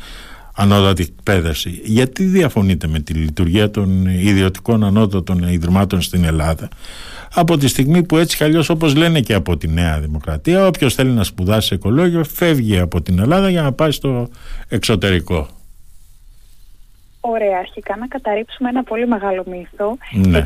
ανώτατη 0.57 1.03
εκπαίδευση. 1.03 1.81
Γιατί 1.85 2.25
διαφωνείτε 2.25 2.87
με 2.87 3.01
τη 3.01 3.13
λειτουργία 3.13 3.71
των 3.71 4.07
ιδιωτικών 4.07 4.85
ανώτατων 4.85 5.43
ιδρυμάτων 5.43 6.03
στην 6.03 6.25
Ελλάδα; 6.25 6.69
Από 7.35 7.57
τη 7.57 7.69
στιγμή 7.69 8.03
που 8.03 8.17
έτσι 8.17 8.37
κι 8.37 8.73
όπως 8.73 8.95
λένε 8.95 9.21
και 9.21 9.35
από 9.35 9.57
τη 9.57 9.69
Νέα 9.69 10.01
Δημοκρατία 10.01 10.67
όποιος 10.67 10.95
θέλει 10.95 11.11
να 11.11 11.25
σπουδάσει 11.25 11.75
οικολόγιο 11.75 12.25
φεύγει 12.25 12.79
από 12.79 13.03
την 13.03 13.19
Ελλάδα 13.19 13.51
για 13.51 13.63
να 13.63 13.73
πάει 13.73 13.91
στο 13.91 14.29
εξωτερικό. 14.69 15.49
Ωραία, 17.25 17.59
αρχικά 17.59 17.97
να 17.97 18.07
καταρρύψουμε 18.07 18.69
ένα 18.69 18.83
πολύ 18.85 19.07
μεγάλο 19.07 19.45
μύθο. 19.47 19.97
Ναι. 20.13 20.39
Ε, 20.39 20.43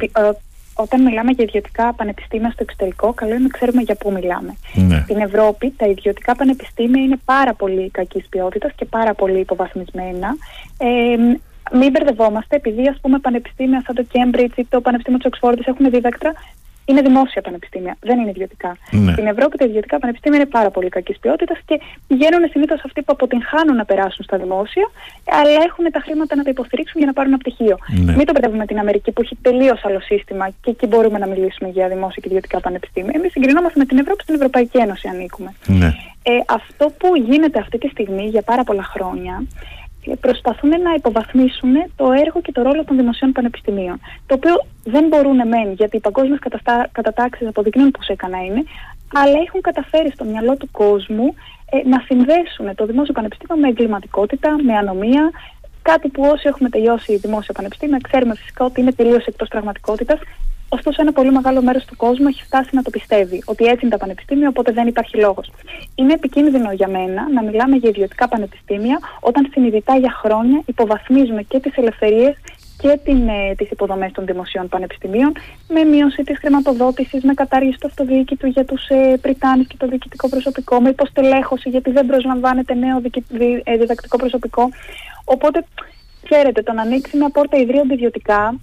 όταν 0.77 1.03
μιλάμε 1.03 1.31
για 1.31 1.45
ιδιωτικά 1.45 1.93
πανεπιστήμια 1.93 2.51
στο 2.51 2.63
εξωτερικό, 2.63 3.13
καλό 3.13 3.35
είναι 3.35 3.43
να 3.43 3.49
ξέρουμε 3.49 3.83
για 3.83 3.95
πού 3.95 4.13
μιλάμε. 4.13 4.57
Ναι. 4.75 5.01
Στην 5.03 5.17
Ευρώπη, 5.17 5.75
τα 5.77 5.87
ιδιωτικά 5.87 6.37
πανεπιστήμια 6.37 7.03
είναι 7.03 7.19
πάρα 7.25 7.55
πολύ 7.55 7.91
κακής 7.91 8.27
ποιότητας 8.29 8.73
και 8.77 8.85
πάρα 8.85 9.15
πολύ 9.15 9.39
υποβαθμισμένα. 9.39 10.37
Ε, 10.79 11.17
μην 11.73 11.91
μπερδευόμαστε, 11.91 12.57
επειδή 12.57 12.89
ας 12.89 12.99
πούμε 13.01 13.19
πανεπιστήμια 13.19 13.83
σαν 13.87 13.95
το 13.95 14.07
Cambridge 14.13 14.57
ή 14.57 14.65
το 14.65 14.81
Πανεπιστήμιο 14.81 15.19
της 15.19 15.27
Οξφόρδης 15.27 15.67
έχουν 15.67 15.91
δίδακτρα 15.91 16.33
είναι 16.89 17.01
δημόσια 17.01 17.43
πανεπιστήμια, 17.43 17.97
δεν 18.01 18.19
είναι 18.19 18.31
ιδιωτικά. 18.31 18.77
Ναι. 18.91 19.13
Στην 19.13 19.27
Ευρώπη 19.27 19.59
τα 19.59 19.65
ιδιωτικά 19.65 19.99
πανεπιστήμια 19.99 20.39
είναι 20.39 20.49
πάρα 20.49 20.71
πολύ 20.71 20.89
κακής 20.89 21.19
ποιότητας 21.19 21.59
και 21.67 21.81
πηγαίνουν 22.07 22.49
συνήθως 22.51 22.81
αυτοί 22.85 23.03
που 23.03 23.13
αποτυγχάνουν 23.17 23.77
να 23.77 23.85
περάσουν 23.85 24.25
στα 24.25 24.37
δημόσια, 24.39 24.91
αλλά 25.25 25.51
έχουν 25.69 25.85
τα 25.93 26.01
χρήματα 26.01 26.37
να 26.37 26.43
τα 26.43 26.51
υποστηρίξουν 26.51 26.97
για 27.01 27.07
να 27.07 27.13
πάρουν 27.13 27.33
ένα 27.33 27.41
πτυχίο. 27.43 27.77
Ναι. 28.05 28.17
Μην 28.17 28.27
το 28.27 28.33
μπερδεύουμε 28.33 28.59
με 28.59 28.67
την 28.67 28.79
Αμερική 28.79 29.11
που 29.13 29.21
έχει 29.21 29.37
τελείως 29.43 29.85
άλλο 29.85 30.01
σύστημα 30.01 30.49
και 30.63 30.71
εκεί 30.71 30.87
μπορούμε 30.87 31.19
να 31.19 31.27
μιλήσουμε 31.27 31.69
για 31.71 31.89
δημόσια 31.89 32.21
και 32.23 32.29
ιδιωτικά 32.29 32.61
πανεπιστήμια. 32.61 33.13
Εμείς 33.15 33.33
συγκρινόμαστε 33.33 33.79
με 33.79 33.85
την 33.85 33.99
Ευρώπη, 33.99 34.23
στην 34.23 34.35
Ευρωπαϊκή 34.35 34.79
Ένωση 34.79 35.09
ανήκουμε. 35.09 35.51
Ναι. 35.67 35.95
Ε, 36.23 36.33
αυτό 36.47 36.93
που 36.99 37.17
γίνεται 37.17 37.59
αυτή 37.59 37.79
τη 37.79 37.89
στιγμή 37.89 38.27
για 38.27 38.43
πάρα 38.43 38.65
πολλά 38.65 38.83
χρόνια 38.83 39.43
προσπαθούν 40.21 40.69
να 40.69 40.95
υποβαθμίσουν 40.95 41.75
το 41.97 42.13
έργο 42.13 42.41
και 42.43 42.53
το 42.53 42.63
ρόλο 42.63 42.85
των 42.85 42.97
δημοσίων 42.97 43.33
πανεπιστημίων. 43.33 44.01
Το 44.27 44.35
οποίο 44.35 44.55
δεν 44.85 45.07
μπορούν 45.07 45.49
μεν, 45.49 45.73
γιατί 45.73 45.97
οι 45.97 46.01
παγκόσμιες 46.01 46.39
κατατάξεις 46.93 47.47
αποδεικνύουν 47.47 47.91
πώ 47.91 48.01
έκανα 48.07 48.45
είναι, 48.45 48.63
αλλά 49.15 49.39
έχουν 49.47 49.61
καταφέρει 49.61 50.11
στο 50.11 50.25
μυαλό 50.25 50.57
του 50.57 50.69
κόσμου 50.71 51.35
ε, 51.71 51.89
να 51.89 51.99
συνδέσουν 52.07 52.75
το 52.75 52.87
δημόσιο 52.87 53.13
πανεπιστήμιο 53.13 53.63
με 53.63 53.69
εγκληματικότητα, 53.69 54.57
με 54.63 54.77
ανομία, 54.77 55.31
κάτι 55.83 56.09
που 56.09 56.23
όσοι 56.23 56.49
έχουμε 56.49 56.69
τελειώσει 56.69 57.17
δημόσια 57.17 57.55
πανεπιστήμια 57.55 57.99
ξέρουμε 58.03 58.35
φυσικά 58.35 58.65
ότι 58.65 58.81
είναι 58.81 58.93
τελείως 58.93 59.25
εκτός 59.27 59.49
πραγματικότητας 59.49 60.19
Ωστόσο, 60.69 61.03
ένα 61.03 61.13
πολύ 61.13 61.31
μεγάλο 61.33 61.63
μέρος 61.63 61.85
του 61.85 61.97
κόσμου 61.97 62.27
έχει 62.29 62.43
φτάσει 62.43 62.71
να 62.73 62.83
το 62.83 62.91
πιστεύει 62.91 63.43
ότι 63.45 63.65
έτσι 63.65 63.81
είναι 63.83 63.91
τα 63.91 63.99
πανεπιστήμια, 63.99 64.49
οπότε 64.49 64.73
δεν 64.73 64.87
υπάρχει 64.87 65.17
λόγος. 65.17 65.51
Είναι 65.95 66.13
επικίνδυνο 66.13 66.73
για 66.73 66.89
μένα 66.89 67.33
να 67.33 67.43
μιλάμε 67.43 67.77
για 67.77 67.89
ιδιωτικά 67.89 68.29
πανεπιστήμια 68.29 68.99
όταν 69.21 69.49
συνειδητά 69.53 69.97
για 69.97 70.11
χρόνια 70.23 70.63
υποβαθμίζουμε 70.67 71.43
και 71.43 71.61
τις 71.61 71.77
ελευθερίες 71.77 72.37
και 72.79 72.89
ε, 72.89 73.55
τις 73.57 73.71
υποδομές 73.71 74.13
των 74.13 74.27
δημοσίων 74.27 74.69
πανεπιστημίων 74.69 75.33
με 75.69 75.85
μείωση 75.85 76.23
της 76.23 76.39
χρηματοδότησης, 76.39 77.23
με 77.23 77.35
κατάργηση 77.35 77.79
του 77.79 77.87
αυτοδιοίκητου 77.87 78.47
για 78.47 78.65
τους 78.65 78.89
ε, 78.89 79.19
πριτάνες 79.21 79.67
και 79.67 79.77
το 79.79 79.87
διοικητικό 79.87 80.29
προσωπικό, 80.29 80.81
με 80.81 80.89
υποστελέχωση 80.89 81.69
γιατί 81.69 81.91
δεν 81.91 82.07
προσλαμβάνεται 82.07 82.75
νέο 82.75 83.01
δι, 83.01 83.11
ε, 83.65 83.77
διδακτικό 83.77 84.17
προσωπικό. 84.17 84.69
Οπότε 85.25 85.65
Ξέρετε, 86.29 86.63
το 86.63 86.73
να 86.73 86.83
ανοίξει 86.83 87.17
μια 87.17 87.31
πόρτα 87.31 87.57
ιδρύω 87.57 87.81
αντιβιωτικά 87.81 88.55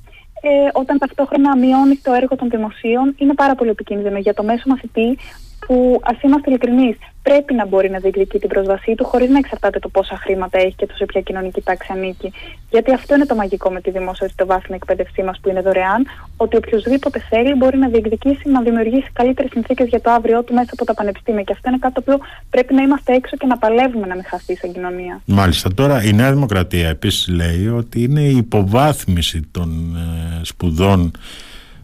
ε, 0.45 0.69
όταν 0.73 0.97
ταυτόχρονα 0.97 1.57
μειώνει 1.57 1.95
το 1.95 2.13
έργο 2.13 2.35
των 2.35 2.49
δημοσίων 2.49 3.15
είναι 3.17 3.33
πάρα 3.33 3.55
πολύ 3.55 3.69
επικίνδυνο 3.69 4.17
για 4.17 4.33
το 4.33 4.43
μέσο 4.43 4.63
μαθητή 4.65 5.17
που, 5.65 5.99
ας 6.03 6.21
είμαστε 6.21 6.49
ειλικρινείς, 6.49 6.97
πρέπει 7.23 7.53
να 7.53 7.65
μπορεί 7.67 7.89
να 7.89 7.99
διεκδικεί 7.99 8.39
την 8.39 8.49
πρόσβασή 8.49 8.95
του 8.95 9.05
χωρίς 9.05 9.29
να 9.29 9.37
εξαρτάται 9.37 9.79
το 9.79 9.89
πόσα 9.89 10.17
χρήματα 10.17 10.57
έχει 10.59 10.75
και 10.75 10.85
το 10.85 10.93
σε 10.95 11.05
ποια 11.05 11.21
κοινωνική 11.21 11.61
τάξη 11.61 11.89
ανήκει. 11.91 12.31
Γιατί 12.69 12.93
αυτό 12.93 13.15
είναι 13.15 13.25
το 13.25 13.35
μαγικό 13.35 13.71
με 13.71 13.81
τη 13.81 13.91
δημόσια 13.91 14.29
το 14.35 14.45
βάθμια 14.45 14.75
εκπαίδευσή 14.75 15.23
μας 15.23 15.39
που 15.41 15.49
είναι 15.49 15.61
δωρεάν, 15.61 16.05
ότι 16.37 16.55
οποιοδήποτε 16.55 17.19
θέλει 17.29 17.53
μπορεί 17.53 17.77
να 17.77 17.87
διεκδικήσει, 17.87 18.49
να 18.49 18.61
δημιουργήσει 18.61 19.09
καλύτερες 19.13 19.51
συνθήκες 19.51 19.87
για 19.87 20.01
το 20.01 20.11
αύριό 20.11 20.43
του 20.43 20.53
μέσα 20.53 20.69
από 20.71 20.85
τα 20.85 20.93
πανεπιστήμια. 20.93 21.43
Και 21.43 21.53
αυτό 21.55 21.69
είναι 21.69 21.77
κάτι 21.77 21.93
το 21.93 22.01
οποίο 22.05 22.25
πρέπει 22.49 22.73
να 22.73 22.81
είμαστε 22.81 23.13
έξω 23.13 23.37
και 23.37 23.45
να 23.45 23.57
παλεύουμε 23.57 24.07
να 24.07 24.15
μην 24.15 24.23
χαθεί 24.27 24.55
σαν 24.55 24.73
κοινωνία. 24.73 25.21
Μάλιστα. 25.25 25.73
Τώρα 25.73 26.03
η 26.03 26.13
Νέα 26.13 26.31
Δημοκρατία 26.33 26.89
επίσης 26.89 27.27
λέει 27.27 27.67
ότι 27.67 28.03
είναι 28.03 28.21
η 28.21 28.35
υποβάθμιση 28.37 29.41
των 29.51 29.95
ε, 29.95 30.43
σπουδών 30.43 31.11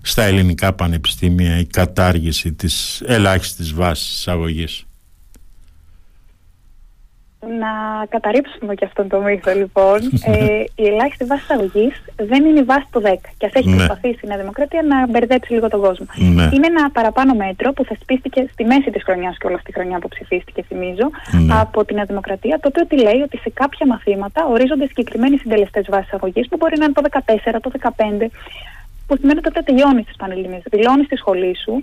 στα 0.09 0.23
ελληνικά 0.23 0.73
πανεπιστήμια 0.73 1.59
η 1.59 1.65
κατάργηση 1.65 2.53
της 2.53 3.03
ελάχιστης 3.05 3.73
βάσης 3.73 4.27
αγωγής. 4.27 4.83
Να 7.59 8.05
καταρρύψουμε 8.09 8.73
και 8.73 8.85
αυτόν 8.85 9.07
τον 9.07 9.23
μύθο 9.23 9.53
λοιπόν. 9.53 9.99
ε, 10.31 10.63
η 10.75 10.85
ελάχιστη 10.85 11.25
βάση 11.25 11.45
αγωγή 11.47 11.91
δεν 12.15 12.45
είναι 12.45 12.59
η 12.59 12.63
βάση 12.63 12.87
του 12.91 13.01
10. 13.05 13.13
Και 13.37 13.45
ας 13.45 13.53
έχει 13.53 13.69
ναι. 13.69 13.75
προσπαθήσει 13.75 14.19
η 14.23 14.27
Νέα 14.27 14.37
Δημοκρατία 14.37 14.81
να 14.81 15.07
μπερδέψει 15.07 15.53
λίγο 15.53 15.67
τον 15.67 15.81
κόσμο. 15.81 16.05
Ναι. 16.15 16.49
Είναι 16.53 16.67
ένα 16.73 16.91
παραπάνω 16.91 17.33
μέτρο 17.33 17.73
που 17.73 17.85
θεσπίστηκε 17.85 18.49
στη 18.51 18.63
μέση 18.63 18.89
της 18.91 19.03
χρονιάς 19.03 19.37
και 19.37 19.47
όλα 19.47 19.59
τη 19.63 19.71
χρονιά 19.73 19.99
που 19.99 20.07
ψηφίστηκε, 20.07 20.61
θυμίζω, 20.67 21.07
ναι. 21.45 21.53
από 21.59 21.85
τη 21.85 21.93
Νέα 21.93 22.05
Δημοκρατία. 22.05 22.59
Το 22.61 22.67
οποίο 22.67 22.85
τι 22.87 22.97
λέει 23.01 23.21
ότι 23.21 23.37
σε 23.37 23.49
κάποια 23.49 23.85
μαθήματα 23.85 24.45
ορίζονται 24.45 24.85
συγκεκριμένοι 24.85 25.37
συντελεστές 25.37 25.85
βάσης 25.89 26.13
αγωγή 26.13 26.41
που 26.49 26.57
μπορεί 26.59 26.77
να 26.77 26.85
είναι 26.85 26.93
το 26.93 27.03
14, 27.53 27.57
το 27.61 27.71
15 27.81 28.29
που 29.09 29.17
σημαίνει 29.19 29.39
ότι 29.39 29.47
όταν 29.47 29.63
τελειώνεις 29.63 30.05
τις 30.05 30.15
Πανελληνίες, 30.15 30.63
δηλώνει 30.71 31.03
στη 31.03 31.15
σχολή 31.15 31.55
σου, 31.63 31.73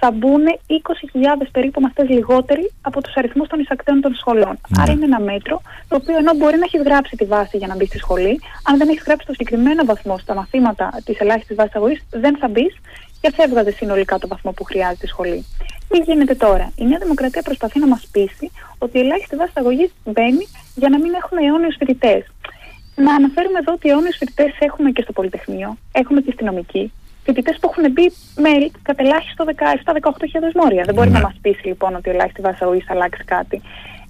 θα 0.00 0.10
μπουν 0.10 0.44
20.000 0.66 1.46
περίπου 1.52 1.80
μαθητέ 1.80 2.04
λιγότεροι 2.04 2.72
από 2.80 3.02
τους 3.02 3.14
αριθμούς 3.16 3.48
των 3.48 3.60
εισακτέων 3.60 4.00
των 4.00 4.14
σχολών. 4.14 4.54
Ναι. 4.68 4.82
Άρα 4.82 4.92
είναι 4.92 5.04
ένα 5.04 5.20
μέτρο 5.20 5.62
το 5.88 5.96
οποίο 6.00 6.16
ενώ 6.16 6.32
μπορεί 6.34 6.56
να 6.56 6.64
έχεις 6.64 6.82
γράψει 6.82 7.16
τη 7.16 7.24
βάση 7.24 7.56
για 7.56 7.66
να 7.66 7.76
μπεις 7.76 7.88
στη 7.88 7.98
σχολή, 7.98 8.40
αν 8.68 8.78
δεν 8.78 8.88
έχεις 8.88 9.02
γράψει 9.06 9.26
το 9.26 9.32
συγκεκριμένο 9.32 9.84
βαθμό 9.84 10.18
στα 10.18 10.34
μαθήματα 10.34 10.86
της 11.04 11.18
ελάχιστης 11.18 11.56
βάσης 11.56 11.74
αγωγής, 11.74 12.04
δεν 12.10 12.36
θα 12.36 12.48
μπεις 12.48 12.74
και 13.20 13.30
θα 13.30 13.42
έβγαζες 13.42 13.74
συνολικά 13.74 14.18
το 14.18 14.28
βαθμό 14.28 14.52
που 14.52 14.64
χρειάζεται 14.64 15.06
η 15.06 15.08
σχολή. 15.08 15.46
Τι 15.88 15.98
γίνεται 15.98 16.34
τώρα; 16.34 16.72
Η 16.76 16.84
Νέα 16.84 16.98
Δημοκρατία 16.98 17.42
προσπαθεί 17.42 17.78
να 17.78 17.86
μας 17.86 18.08
πείσει 18.12 18.50
ότι 18.78 18.98
η 18.98 19.00
ελάχιστη 19.00 19.36
βάση 19.36 19.52
αγωγής 19.54 19.90
μπαίνει 20.04 20.46
για 20.74 20.88
να 20.88 20.98
μην 20.98 21.12
έχουμε 21.14 21.40
αιώνιους 21.44 21.76
φοιτητές. 21.78 22.22
Να 22.94 23.14
αναφέρουμε 23.14 23.58
εδώ 23.58 23.72
ότι 23.72 23.88
αιώνιου 23.88 24.12
φοιτητές 24.12 24.52
έχουμε 24.58 24.90
και 24.90 25.02
στο 25.02 25.12
Πολυτεχνείο, 25.12 25.76
έχουμε 25.92 26.20
και 26.20 26.32
στη 26.32 26.44
νομική. 26.44 26.92
Φοιτητές 27.24 27.58
που 27.60 27.68
έχουν 27.70 27.92
μπει 27.92 28.12
με 28.36 28.50
κατελάχιστο 28.82 29.44
17-18 29.44 30.54
μόρια. 30.54 30.82
Δεν 30.84 30.94
μπορεί 30.94 31.10
ναι. 31.10 31.18
να 31.18 31.24
μας 31.24 31.34
πείσει 31.40 31.66
λοιπόν 31.66 31.94
ότι 31.94 32.08
η 32.08 32.12
ελάχιστη 32.12 32.40
βάση 32.40 32.58
θα 32.58 32.92
αλλάξει 32.92 33.24
κάτι. 33.24 33.62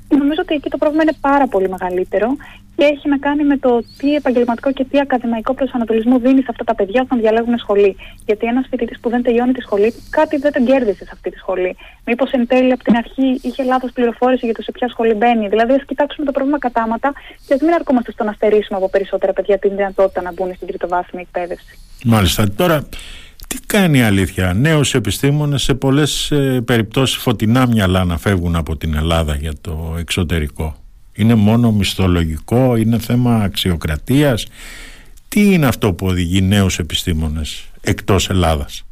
Νομίζω 0.09 0.41
ότι 0.41 0.55
εκεί 0.55 0.71
το 0.71 0.79
πρόβλημα 0.79 1.03
είναι 1.03 1.17
πάρα 1.21 1.47
πολύ 1.47 1.69
μεγαλύτερο 1.69 2.37
και 2.77 2.85
έχει 2.85 3.09
να 3.09 3.19
κάνει 3.19 3.45
με 3.45 3.57
το 3.57 3.83
τι 3.99 4.15
επαγγελματικό 4.15 4.73
και 4.73 4.85
τι 4.85 5.01
ακαδημαϊκό 5.01 5.55
προσανατολισμό 5.55 6.19
δίνει 6.19 6.41
σε 6.41 6.47
αυτά 6.51 6.65
τα 6.65 6.75
παιδιά 6.75 7.01
όταν 7.03 7.21
διαλέγουν 7.21 7.59
σχολή. 7.59 7.97
Γιατί 8.27 8.47
ένας 8.47 8.67
φοιτητής 8.71 9.01
που 9.01 9.09
δεν 9.09 9.23
τελειώνει 9.23 9.53
τη 9.53 9.61
σχολή, 9.61 9.95
κάτι 10.11 10.37
δεν 10.37 10.53
τον 10.53 10.65
κέρδισε 10.65 11.05
σε 11.05 11.11
αυτή 11.13 11.31
τη 11.31 11.39
σχολή. 11.39 11.77
Μήπως 12.05 12.31
εν 12.31 12.47
τέλει 12.47 12.73
από 12.73 12.85
την 12.85 12.97
αρχή 12.97 13.41
είχε 13.43 13.63
λάθος 13.63 13.93
πληροφόρηση 13.93 14.45
για 14.45 14.55
το 14.55 14.63
σε 14.63 14.73
ποια 14.73 14.89
σχολή 14.89 15.15
μπαίνει. 15.15 15.49
Δηλαδή, 15.49 15.73
ας 15.73 15.85
κοιτάξουμε 15.85 16.27
το 16.27 16.33
πρόβλημα 16.33 16.59
κατάματα 16.59 17.13
και 17.47 17.55
ας 17.55 17.61
μην 17.61 17.73
αρκούμαστε 17.73 18.13
στο 18.13 18.25
να 18.25 18.33
στερήσουμε 18.33 18.79
από 18.79 18.89
περισσότερα 18.89 19.33
παιδιά 19.33 19.59
την 19.59 19.77
δυνατότητα 19.77 20.23
να 20.23 20.33
μπουν 20.33 20.55
στην 20.55 20.67
τριτοβάθμια 20.67 21.21
εκπαίδευση. 21.21 21.79
Μάλιστα. 22.05 22.51
Τώρα, 22.57 22.89
τι 23.53 23.59
κάνει 23.67 23.99
η 23.99 24.03
αλήθεια; 24.03 24.55
Νέους 24.55 24.95
επιστήμονες 24.95 25.63
σε 25.63 25.75
πολλές 25.75 26.31
ε, 26.31 26.61
περιπτώσεις 26.65 27.17
φωτεινά 27.17 27.67
μυαλά 27.67 28.05
να 28.05 28.19
φεύγουν 28.19 28.57
από 28.57 28.77
την 28.77 28.95
Ελλάδα 28.95 29.37
για 29.37 29.53
το 29.61 29.95
εξωτερικό. 29.99 30.77
Είναι 31.13 31.35
μόνο 31.35 31.73
μισθολογικό, 31.73 32.77
είναι 32.77 32.99
θέμα 32.99 33.35
αξιοκρατίας. 33.35 34.47
Τι 35.29 35.53
είναι 35.53 35.67
αυτό 35.67 35.93
που 35.93 36.07
οδηγεί 36.07 36.41
νέους 36.41 36.79
επιστήμονες 36.79 37.65
εκτός 37.81 38.31
Ελλάδας; 38.31 38.85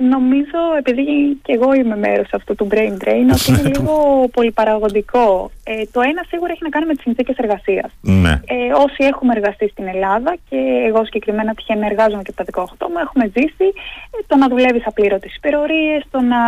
Νομίζω, 0.00 0.60
επειδή 0.78 1.04
και 1.42 1.52
εγώ 1.52 1.74
είμαι 1.74 1.96
μέρος 1.96 2.28
αυτού 2.32 2.54
του 2.54 2.68
brain 2.70 2.92
drain, 3.02 3.26
ότι 3.34 3.48
είναι 3.48 3.62
λίγο 3.62 3.94
πολυπαραγωγικό. 4.32 5.50
Ε, 5.64 5.82
το 5.92 6.00
ένα 6.00 6.24
σίγουρα 6.28 6.52
έχει 6.52 6.62
να 6.62 6.68
κάνει 6.68 6.86
με 6.86 6.94
τις 6.94 7.02
συνθήκες 7.02 7.36
εργασίας. 7.36 7.90
Ναι. 8.00 8.30
Ε, 8.30 8.72
όσοι 8.84 9.04
έχουμε 9.12 9.32
εργαστεί 9.36 9.68
στην 9.68 9.86
Ελλάδα, 9.86 10.36
και 10.48 10.56
εγώ 10.88 11.04
συγκεκριμένα 11.04 11.54
τυχαίνει 11.54 11.86
εργάζομαι 11.86 12.22
και 12.22 12.32
από 12.36 12.52
τα 12.52 12.64
18 12.78 12.88
μου, 12.90 12.98
έχουμε 12.98 13.30
ζήσει 13.34 13.68
ε, 14.10 14.18
το 14.26 14.36
να 14.36 14.48
δουλεύεις 14.48 14.86
απλήρωτες 14.86 15.34
υπερορίε, 15.34 15.98
το 16.10 16.20
να 16.20 16.38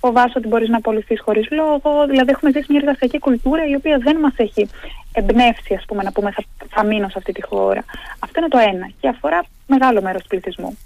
φοβάσαι 0.00 0.38
ότι 0.38 0.48
μπορείς 0.48 0.68
να 0.68 0.76
απολυθείς 0.76 1.20
χωρίς 1.20 1.50
λόγο. 1.50 2.06
Δηλαδή, 2.08 2.30
έχουμε 2.30 2.50
ζήσει 2.50 2.66
μια 2.68 2.80
εργασιακή 2.82 3.18
κουλτούρα 3.18 3.66
η 3.66 3.74
οποία 3.74 3.98
δεν 3.98 4.16
μας 4.16 4.32
έχει 4.36 4.68
εμπνεύσει, 5.12 5.74
ας 5.74 5.84
πούμε, 5.86 6.02
να 6.02 6.12
πούμε 6.12 6.30
θα, 6.30 6.42
θα 6.68 6.84
μείνω 6.84 7.08
σε 7.08 7.14
αυτή 7.16 7.32
τη 7.32 7.42
χώρα. 7.42 7.84
Αυτό 8.18 8.40
είναι 8.40 8.48
το 8.48 8.58
ένα 8.58 8.90
και 9.00 9.08
αφορά 9.08 9.44
μεγάλο 9.66 10.02
μέρος 10.02 10.22
του 10.22 10.28
πληθυσμού. 10.28 10.78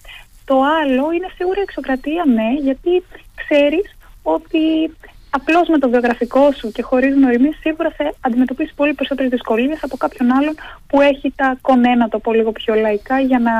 Το 0.44 0.60
άλλο 0.80 1.12
είναι 1.12 1.28
σίγουρα 1.36 1.60
εξοκρατία, 1.60 2.24
ναι, 2.34 2.48
γιατί 2.62 3.04
ξέρεις 3.34 3.96
ότι 4.22 4.90
απλώς 5.30 5.68
με 5.68 5.78
το 5.78 5.88
βιογραφικό 5.88 6.52
σου 6.52 6.72
και 6.72 6.82
χωρίς 6.82 7.14
γνωριμίες 7.14 7.56
σίγουρα 7.60 7.90
θα 7.96 8.14
αντιμετωπίσεις 8.20 8.74
πολύ 8.74 8.94
περισσότερες 8.94 9.30
δυσκολίες 9.30 9.78
από 9.82 9.96
κάποιον 9.96 10.32
άλλον 10.32 10.54
που 10.86 11.00
έχει 11.00 11.32
τα 11.36 11.58
κονένα 11.60 12.08
το 12.08 12.18
πω 12.18 12.32
λίγο 12.32 12.52
πιο 12.52 12.74
λαϊκά 12.74 13.20
για 13.20 13.38
να 13.38 13.52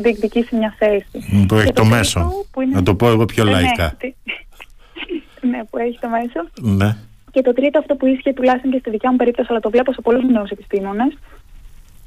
διεκδικήσει 0.00 0.56
μια 0.56 0.74
θέση. 0.78 1.46
Που 1.48 1.54
έχει 1.54 1.72
το, 1.72 1.84
μέσο. 1.84 2.32
Να 2.72 2.82
το 2.82 2.94
πω 2.94 3.08
εγώ 3.08 3.24
πιο 3.24 3.44
ναι, 3.44 3.50
λαϊκά. 3.50 3.96
Ναι, 5.40 5.64
που 5.70 5.78
έχει 5.78 5.98
το 6.00 6.08
μέσο. 6.08 6.48
Ναι. 6.76 6.96
Και 7.30 7.42
το 7.42 7.52
τρίτο, 7.52 7.78
αυτό 7.78 7.94
που 7.94 8.06
ίσχυε 8.06 8.32
τουλάχιστον 8.32 8.70
και 8.70 8.78
στη 8.78 8.90
δικιά 8.90 9.10
μου 9.10 9.16
περίπτωση, 9.16 9.48
αλλά 9.50 9.60
το 9.60 9.70
βλέπω 9.70 9.92
σε 9.92 10.00
πολλούς 10.00 10.24
νέους 10.24 10.50
επιστήμονες, 10.50 11.18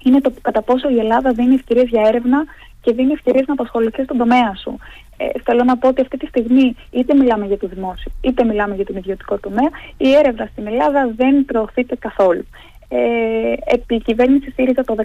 είναι 0.04 0.22
το 0.22 0.34
κατά 0.42 0.62
πόσο 0.62 0.90
η 0.90 1.00
Ελλάδα 1.00 1.32
δίνει 1.32 1.54
ευκαιρίες 1.54 1.88
για 1.90 2.02
έρευνα 2.08 2.44
και 2.82 2.94
δίνει 2.94 3.12
ευκαιρίες 3.12 3.48
να 3.48 3.54
απασχοληθείς 3.54 4.04
στον 4.04 4.18
τομέα 4.18 4.56
σου. 4.56 4.78
Ε, 5.18 5.26
θέλω 5.44 5.64
να 5.64 5.78
πω 5.78 5.88
ότι 5.88 6.02
αυτή 6.02 6.18
τη 6.18 6.26
στιγμή 6.26 6.76
είτε 6.92 7.16
μιλάμε 7.16 7.46
για 7.46 7.58
το 7.58 7.68
δημόσιο 7.68 8.12
είτε 8.22 8.44
μιλάμε 8.44 8.76
για 8.76 8.86
τον 8.86 8.96
ιδιωτικό 8.96 9.38
τομέα, 9.38 9.70
η 9.98 10.14
έρευνα 10.14 10.50
στην 10.52 10.68
Ελλάδα 10.68 11.12
δεν 11.16 11.46
προωθείται 11.46 11.96
καθόλου. 11.96 12.46
Ε, 12.94 13.54
επί 13.66 13.98
κυβέρνηση 13.98 14.52
ΣΥΡΙΖΑ 14.52 14.84
το 14.84 14.96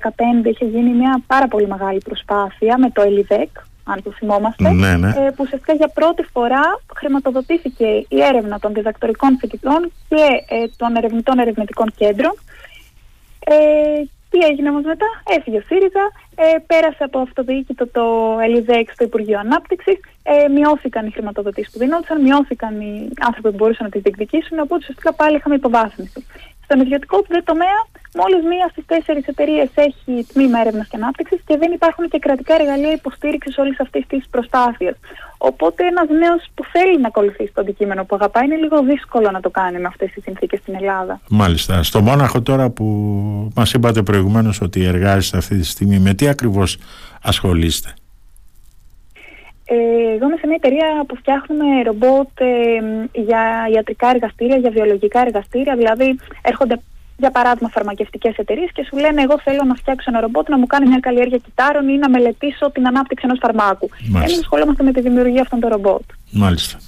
2015 0.44 0.46
είχε 0.46 0.64
γίνει 0.64 0.90
μια 0.90 1.22
πάρα 1.26 1.48
πολύ 1.48 1.66
μεγάλη 1.66 2.00
προσπάθεια 2.04 2.78
με 2.78 2.90
το 2.90 3.02
ΕΛΙΔΕΚ, 3.02 3.50
αν 3.84 4.02
το 4.02 4.10
θυμόμαστε, 4.10 4.70
ναι, 4.70 4.96
ναι. 4.96 5.08
Ε, 5.08 5.30
που 5.30 5.42
ουσιαστικά 5.44 5.72
για 5.72 5.88
πρώτη 5.94 6.22
φορά 6.32 6.80
χρηματοδοτήθηκε 6.96 7.86
η 8.08 8.22
έρευνα 8.22 8.58
των 8.58 8.72
διδακτορικών 8.72 9.36
φοιτητών 9.38 9.92
και 10.08 10.24
ε, 10.48 10.64
των 10.76 10.96
ερευνητών 10.96 11.38
ερευνητικών 11.38 11.92
κέντρων 11.96 12.32
ε, 13.48 13.54
τι 14.38 14.46
έγινε 14.46 14.68
όμως 14.68 14.84
μετά, 14.84 15.06
έφυγε 15.36 15.56
ο 15.56 15.64
ΣΥΡΙΖΑ, 15.68 16.04
ε, 16.34 16.58
πέρασε 16.66 17.04
από 17.04 17.18
αυτοδιοίκητο 17.18 17.86
το 17.86 18.04
ΕΛΙΔΕΚ 18.44 18.90
στο 18.92 19.04
Υπουργείο 19.04 19.38
Ανάπτυξης, 19.38 19.98
ε, 20.22 20.48
μειώθηκαν 20.48 21.06
οι 21.06 21.10
χρηματοδοτήσεις 21.10 21.72
που 21.72 21.78
δινόντουσαν, 21.78 22.22
μειώθηκαν 22.22 22.80
οι 22.80 23.10
άνθρωποι 23.20 23.50
που 23.50 23.56
μπορούσαν 23.56 23.84
να 23.84 23.90
τις 23.90 24.02
διεκδικήσουν, 24.02 24.58
οπότε 24.58 24.80
ουσιαστικά 24.82 25.12
πάλι 25.12 25.36
είχαμε 25.36 25.54
υποβάθμιση. 25.54 26.26
Στον 26.64 26.80
ιδιωτικό 26.80 27.22
του 27.22 27.42
τομέα, 27.44 27.78
μόλις 28.20 28.42
μία 28.52 28.66
στι 28.72 28.82
τέσσερις 28.92 29.26
εταιρείες 29.26 29.68
έχει 29.74 30.26
τμήμα 30.32 30.60
έρευνας 30.60 30.86
και 30.88 30.96
ανάπτυξης 30.96 31.40
και 31.46 31.56
δεν 31.56 31.72
υπάρχουν 31.72 32.08
και 32.08 32.18
κρατικά 32.18 32.54
εργαλεία 32.54 32.92
υποστήριξης 32.92 33.58
όλης 33.58 33.80
αυτής 33.80 34.06
της 34.06 34.22
προσπάθειας. 34.30 34.96
Οπότε 35.38 35.86
ένας 35.86 36.08
νέος 36.08 36.42
που 36.54 36.64
θέλει 36.72 37.00
να 37.00 37.08
ακολουθήσει 37.08 37.52
το 37.54 37.60
αντικείμενο 37.60 38.04
που 38.04 38.14
αγαπάει 38.14 38.44
είναι 38.44 38.56
λίγο 38.56 38.82
δύσκολο 38.82 39.30
να 39.30 39.40
το 39.40 39.50
κάνει 39.50 39.78
με 39.78 39.88
αυτές 39.88 40.10
τις 40.12 40.22
συνθήκες 40.22 40.58
στην 40.60 40.74
Ελλάδα. 40.74 41.20
Μάλιστα. 41.28 41.82
Στο 41.82 42.00
Μόναχο 42.00 42.42
τώρα 42.42 42.70
που 42.70 42.84
μας 43.54 43.72
είπατε 43.72 44.02
προηγουμένως 44.02 44.60
ότι 44.60 44.84
εργάζεστε 44.84 45.36
αυτή 45.36 45.56
τη 45.56 45.64
στιγμή, 45.64 45.98
με 45.98 46.14
τι 46.14 46.28
ακριβώς 46.28 46.78
ασχολείστε; 47.22 47.94
Ε, 49.68 49.74
εγώ 50.14 50.26
είμαι 50.26 50.36
σε 50.40 50.46
μια 50.46 50.58
εταιρεία 50.62 51.04
που 51.08 51.16
φτιάχνουμε 51.16 51.82
ρομπότ 51.82 52.28
ε, 52.34 52.46
για 53.12 53.42
ιατρικά 53.74 54.08
εργαστήρια, 54.08 54.56
για 54.56 54.70
βιολογικά 54.70 55.20
εργαστήρια. 55.20 55.76
Δηλαδή, 55.76 56.18
έρχονται 56.42 56.80
για 57.16 57.30
παράδειγμα 57.30 57.68
φαρμακευτικές 57.68 58.36
εταιρείες 58.36 58.70
και 58.72 58.84
σου 58.88 58.96
λένε: 58.96 59.22
Εγώ 59.22 59.40
θέλω 59.44 59.62
να 59.64 59.74
φτιάξω 59.74 60.10
ένα 60.10 60.20
ρομπότ 60.20 60.48
να 60.48 60.58
μου 60.58 60.66
κάνει 60.66 60.88
μια 60.88 60.98
καλλιέργεια 61.00 61.38
κυτάρων 61.38 61.88
ή 61.88 61.96
να 61.96 62.08
μελετήσω 62.08 62.70
την 62.70 62.86
ανάπτυξη 62.86 63.24
ενός 63.28 63.38
φαρμάκου. 63.42 63.88
Εμείς 64.14 64.38
ασχολούμαστε 64.38 64.82
με 64.82 64.92
τη 64.92 65.00
δημιουργία 65.00 65.42
αυτών 65.42 65.60
των 65.60 65.70
ρομπότ. 65.70 66.02
Μάλιστα. 66.30 66.78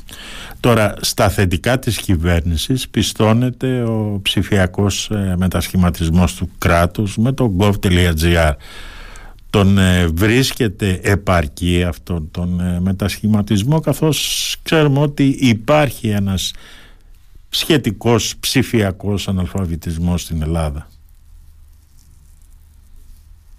Τώρα, 0.60 0.94
στα 1.00 1.28
θετικά 1.28 1.78
της 1.78 2.00
κυβέρνησης 2.00 2.88
πιστώνεται 2.88 3.82
ο 3.82 4.20
ψηφιακός 4.22 5.10
ε, 5.10 5.34
μετασχηματισμός 5.36 6.34
του 6.34 6.50
κράτους 6.58 7.16
με 7.16 7.32
το 7.32 7.54
gov.gr 7.58 8.52
τον 9.50 9.78
ε, 9.78 10.06
βρίσκεται 10.06 11.00
επαρκή 11.02 11.84
αυτόν 11.88 12.28
τον 12.30 12.60
ε, 12.60 12.80
μετασχηματισμό 12.80 13.80
καθώς 13.80 14.56
ξέρουμε 14.62 15.00
ότι 15.00 15.36
υπάρχει 15.40 16.08
ένας 16.08 16.52
σχετικός 17.48 18.36
ψηφιακός 18.40 19.28
αναλφαβητισμός 19.28 20.22
στην 20.22 20.42
Ελλάδα. 20.42 20.88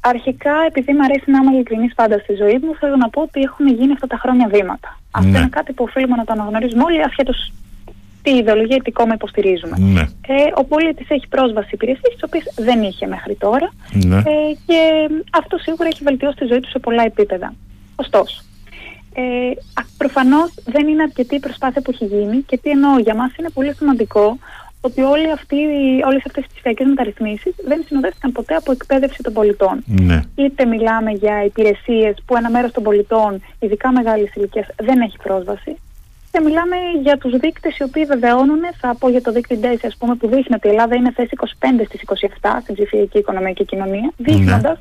Αρχικά, 0.01 0.51
επειδή 0.67 0.93
μου 0.93 1.03
αρέσει 1.03 1.31
να 1.31 1.37
είμαι 1.37 1.51
ειλικρινής 1.55 1.93
πάντα 1.93 2.17
στη 2.19 2.33
ζωή 2.33 2.57
μου, 2.61 2.75
θέλω 2.79 2.95
να 2.95 3.09
πω 3.09 3.21
ότι 3.21 3.39
έχουν 3.41 3.67
γίνει 3.67 3.91
αυτά 3.91 4.07
τα 4.07 4.17
χρόνια 4.17 4.47
βήματα. 4.47 4.99
Αυτό 5.11 5.29
Ναι. 5.29 5.37
είναι 5.37 5.47
κάτι 5.49 5.73
που 5.73 5.83
οφείλουμε 5.83 6.15
να 6.15 6.23
το 6.25 6.31
αναγνωρίζουμε 6.31 6.83
όλοι, 6.83 7.03
ασχέτως 7.03 7.51
τι 8.21 8.31
ιδεολογία 8.31 8.75
ή 8.75 8.81
τι 8.81 8.91
κόμμα 8.91 9.13
υποστηρίζουμε. 9.13 9.77
Ναι. 9.79 10.01
Ε, 10.01 10.35
ο 10.55 10.63
πολίτης 10.65 11.09
έχει 11.09 11.27
πρόσβαση 11.27 11.67
σε 11.67 11.71
υπηρεσίες, 11.73 12.13
τις 12.13 12.23
οποίες 12.23 12.43
δεν 12.57 12.83
είχε 12.83 13.07
μέχρι 13.07 13.35
τώρα. 13.35 13.69
Ναι. 13.93 14.17
Ε, 14.17 14.21
και 14.65 15.09
αυτό 15.31 15.57
σίγουρα 15.57 15.87
έχει 15.87 16.03
βελτιώσει 16.03 16.35
τη 16.35 16.45
ζωή 16.45 16.59
του 16.59 16.69
σε 16.69 16.79
πολλά 16.79 17.03
επίπεδα. 17.03 17.53
Ωστόσο, 17.95 18.43
ε, 19.19 19.51
προφανώς 19.97 20.53
δεν 20.65 20.87
είναι 20.87 21.03
αρκετή 21.03 21.35
η 21.35 21.39
προσπάθεια 21.39 21.81
που 21.81 21.91
έχει 21.91 22.05
γίνει 22.05 22.37
και 22.41 22.57
τι 22.57 22.69
εννοώ. 22.69 22.99
Για 22.99 23.15
μας 23.15 23.31
είναι 23.39 23.49
πολύ 23.49 23.73
σημαντικό 23.73 24.37
ότι 24.81 25.01
όλοι 25.01 25.31
αυτοί, 25.31 25.55
όλες 26.05 26.23
αυτές 26.25 26.43
τις 26.43 26.53
ψηφιακές 26.53 26.87
μεταρρυθμίσεις 26.87 27.53
δεν 27.65 27.83
συνοδεύτηκαν 27.87 28.31
ποτέ 28.31 28.55
από 28.55 28.71
εκπαίδευση 28.71 29.23
των 29.23 29.33
πολιτών. 29.33 29.83
Ναι. 29.85 30.21
Είτε 30.35 30.65
μιλάμε 30.65 31.11
για 31.11 31.43
υπηρεσίες 31.43 32.15
που 32.25 32.35
ένα 32.35 32.49
μέρος 32.49 32.71
των 32.71 32.83
πολιτών, 32.83 33.41
ειδικά 33.59 33.91
μεγάλης 33.91 34.35
ηλικίας, 34.35 34.67
δεν 34.75 35.01
έχει 35.01 35.17
πρόσβαση, 35.23 35.77
είτε 36.27 36.43
μιλάμε 36.43 36.75
για 37.01 37.17
τους 37.17 37.37
δείκτες 37.37 37.77
οι 37.77 37.83
οποίοι 37.83 38.05
βεβαιώνουν, 38.05 38.61
θα 38.79 38.95
πω 38.99 39.09
για 39.09 39.21
το 39.21 39.31
δείκτη 39.31 39.59
DESI 39.63 39.85
ας 39.85 39.95
πούμε, 39.99 40.15
που 40.15 40.27
δείχνει 40.27 40.55
ότι 40.55 40.67
η 40.67 40.69
Ελλάδα 40.69 40.95
είναι 40.95 41.11
θέση 41.11 41.29
25 41.37 41.45
στις 41.85 42.01
27 42.41 42.59
στην 42.61 42.75
ψηφιακή 42.75 43.17
οικονομία 43.17 43.51
και 43.51 43.63
κοινωνία, 43.63 44.11
δείχνοντας 44.17 44.79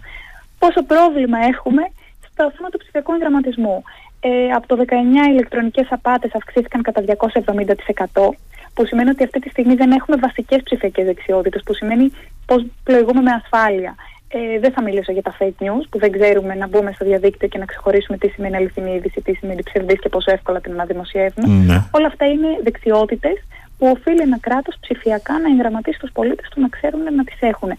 πόσο 0.58 0.82
πρόβλημα 0.82 1.38
έχουμε 1.38 1.82
στο 2.28 2.52
θέμα 2.56 2.68
του 2.68 2.78
ψηφιακού 2.78 3.12
εγγραμματισμού. 3.12 3.82
Ε, 4.20 4.50
από 4.50 4.66
το 4.66 4.76
19 4.76 4.92
οι 4.94 5.30
ηλεκτρονικές 5.30 5.86
απάτες 5.90 6.34
αυξήθηκαν 6.34 6.82
κατά 6.82 7.02
270% 7.02 8.34
που 8.74 8.86
σημαίνει 8.86 9.10
ότι 9.10 9.24
αυτή 9.24 9.38
τη 9.40 9.48
στιγμή 9.48 9.74
δεν 9.74 9.90
έχουμε 9.90 10.16
βασικές 10.16 10.60
ψηφιακές 10.62 11.04
δεξιότητες, 11.04 11.62
που 11.62 11.74
σημαίνει 11.74 12.12
πώς 12.46 12.66
πλοηγούμε 12.84 13.20
με 13.20 13.30
ασφάλεια. 13.30 13.94
Ε, 14.28 14.58
δεν 14.58 14.72
θα 14.72 14.82
μιλήσω 14.82 15.12
για 15.12 15.22
τα 15.22 15.36
fake 15.38 15.60
news, 15.64 15.84
που 15.90 15.98
δεν 15.98 16.10
ξέρουμε 16.12 16.54
να 16.54 16.66
μπούμε 16.68 16.92
στο 16.92 17.04
διαδίκτυο 17.04 17.48
και 17.48 17.58
να 17.58 17.64
ξεχωρίσουμε 17.64 18.18
τι 18.18 18.28
σημαίνει 18.28 18.56
αληθινή 18.56 18.94
είδηση, 18.94 19.20
τι 19.20 19.32
σημαίνει 19.34 19.62
ψευδής 19.62 19.98
και 20.00 20.08
πόσο 20.08 20.30
εύκολα 20.32 20.60
την 20.60 20.72
αναδημοσιεύουμε. 20.72 21.46
Ναι. 21.48 21.84
Όλα 21.90 22.06
αυτά 22.06 22.24
είναι 22.26 22.48
δεξιότητες 22.62 23.44
που 23.78 23.86
οφείλει 23.86 24.20
ένα 24.20 24.38
κράτος 24.38 24.76
ψηφιακά 24.80 25.32
να 25.38 25.48
εγγραμματίσει 25.48 25.98
τους 25.98 26.10
πολίτες 26.12 26.48
του 26.48 26.60
να 26.60 26.68
ξέρουν 26.68 27.02
να 27.14 27.24
τις 27.24 27.38
έχουν. 27.40 27.70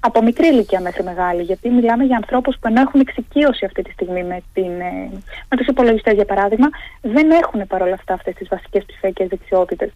Από 0.00 0.22
μικρή 0.22 0.46
ηλικία 0.46 0.80
μέχρι 0.80 1.02
μεγάλη, 1.02 1.42
γιατί 1.42 1.70
μιλάμε 1.70 2.04
για 2.04 2.16
ανθρώπους 2.16 2.56
που 2.60 2.68
ενώ 2.68 2.80
έχουν 2.80 3.00
εξοικείωση 3.00 3.64
αυτή 3.64 3.82
τη 3.82 3.90
στιγμή 3.90 4.24
με, 4.24 4.42
την, 4.54 4.80
ε, 4.80 5.10
με 5.48 5.56
τους 5.56 5.66
υπολογιστές, 5.66 6.14
για 6.14 6.24
παράδειγμα, 6.24 6.68
δεν 7.00 7.30
έχουν 7.30 7.66
παρόλα 7.66 7.94
αυτά 7.94 8.14
αυτές 8.14 8.34
τις 8.34 8.48
βασικές 8.48 8.84
ψηφιακές 8.84 9.28
δεξιότητες. 9.28 9.90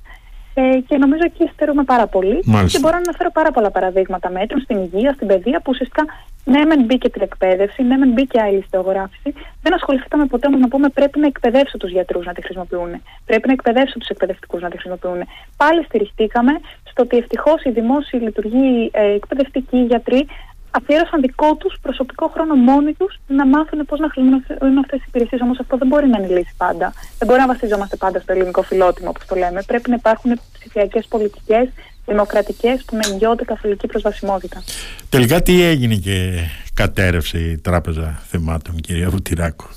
Ε, 0.54 0.78
και 0.88 0.96
νομίζω 0.96 1.22
εκεί 1.24 1.50
στερούμε 1.52 1.84
πάρα 1.84 2.06
πολύ. 2.06 2.42
Μάλιστα. 2.44 2.78
Και 2.78 2.84
μπορώ 2.84 2.94
να 2.94 3.02
αναφέρω 3.06 3.30
πάρα 3.30 3.50
πολλά 3.50 3.70
παραδείγματα 3.70 4.30
μέτρων 4.30 4.60
στην 4.60 4.76
υγεία, 4.76 5.12
στην 5.12 5.26
παιδεία, 5.26 5.58
που 5.58 5.70
ουσιαστικά 5.74 6.04
ναι, 6.44 6.64
μεν 6.64 6.84
μπήκε 6.84 7.08
την 7.10 7.22
εκπαίδευση, 7.22 7.82
ναι, 7.82 7.96
μεν 7.96 8.10
μπήκε 8.12 8.40
άλλη 8.40 8.56
ιστεογράφηση. 8.56 9.34
Δεν 9.62 9.74
ασχοληθήκαμε 9.74 10.26
ποτέ 10.26 10.46
όμω 10.46 10.56
να 10.56 10.68
πούμε 10.68 10.88
πρέπει 10.88 11.18
να 11.18 11.26
εκπαιδεύσω 11.26 11.76
τους 11.76 11.90
γιατρούς 11.90 12.26
να 12.26 12.32
τη 12.32 12.42
χρησιμοποιούν. 12.42 13.02
Πρέπει 13.26 13.46
να 13.46 13.52
εκπαιδεύσω 13.52 13.98
τους 13.98 14.08
εκπαιδευτικούς 14.08 14.60
να 14.60 14.68
τη 14.70 14.76
χρησιμοποιούν. 14.78 15.26
Πάλι 15.56 15.84
στηριχτήκαμε 15.84 16.52
στο 16.90 17.02
ότι 17.02 17.16
ευτυχώς 17.16 17.62
οι 17.62 17.70
δημόσιοι 17.70 18.20
λειτουργοί, 18.22 18.90
ε, 18.92 19.14
εκπαιδευτικοί, 19.14 19.78
γιατροί 19.78 20.26
αφιέρωσαν 20.70 21.20
δικό 21.20 21.56
τους 21.56 21.76
προσωπικό 21.82 22.28
χρόνο 22.28 22.54
μόνοι 22.54 22.92
τους 22.92 23.18
να 23.26 23.46
μάθουν 23.46 23.84
πώς 23.86 23.98
να 23.98 24.08
χρησιμοποιούν 24.10 24.78
αυτές 24.78 24.98
τις 24.98 25.08
υπηρεσίες. 25.08 25.40
Όμως 25.40 25.58
αυτό 25.58 25.76
δεν 25.76 25.88
μπορεί 25.88 26.06
να 26.08 26.18
είναι 26.18 26.38
λύση 26.38 26.54
πάντα. 26.56 26.92
Δεν 27.18 27.28
μπορεί 27.28 27.40
να 27.40 27.46
βασιζόμαστε 27.46 27.96
πάντα 27.96 28.20
στο 28.20 28.32
ελληνικό 28.32 28.62
φιλότιμο, 28.62 29.08
όπως 29.08 29.26
το 29.26 29.34
λέμε. 29.34 29.62
Πρέπει 29.62 29.90
να 29.90 29.94
υπάρχουν 29.94 30.40
ψηφιακές 30.58 31.06
πολιτικές, 31.06 31.68
δημοκρατικές, 32.06 32.84
που 32.84 32.96
να 32.96 33.02
εγγυώνται 33.12 33.44
καθολική 33.44 33.86
προσβασιμότητα. 33.86 34.62
Τελικά 35.08 35.42
τι 35.42 35.62
έγινε 35.62 35.94
και 35.94 36.38
κατέρευσε 36.74 37.38
η 37.38 37.58
Τράπεζα 37.58 38.22
Θεμάτων, 38.26 38.76
κυρία 38.80 39.10
Βουτυράκου. 39.10 39.68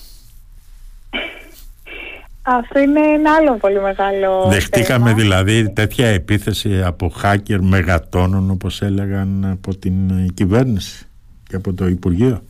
Αυτό 2.46 2.80
είναι 2.80 3.00
ένα 3.00 3.34
άλλο 3.34 3.58
πολύ 3.58 3.82
μεγάλο. 3.82 4.46
Δεχτήκαμε 4.50 5.06
θέμα. 5.06 5.20
δηλαδή 5.22 5.70
τέτοια 5.74 6.08
επίθεση 6.08 6.84
από 6.84 7.12
hacker 7.24 7.60
μεγατόνων 7.60 8.50
όπως 8.50 8.82
έλεγαν 8.82 9.46
από 9.46 9.76
την 9.78 10.10
ε, 10.10 10.26
κυβέρνηση 10.34 11.08
και 11.48 11.56
από 11.56 11.74
το 11.74 11.88
Υπουργείο. 11.88 12.44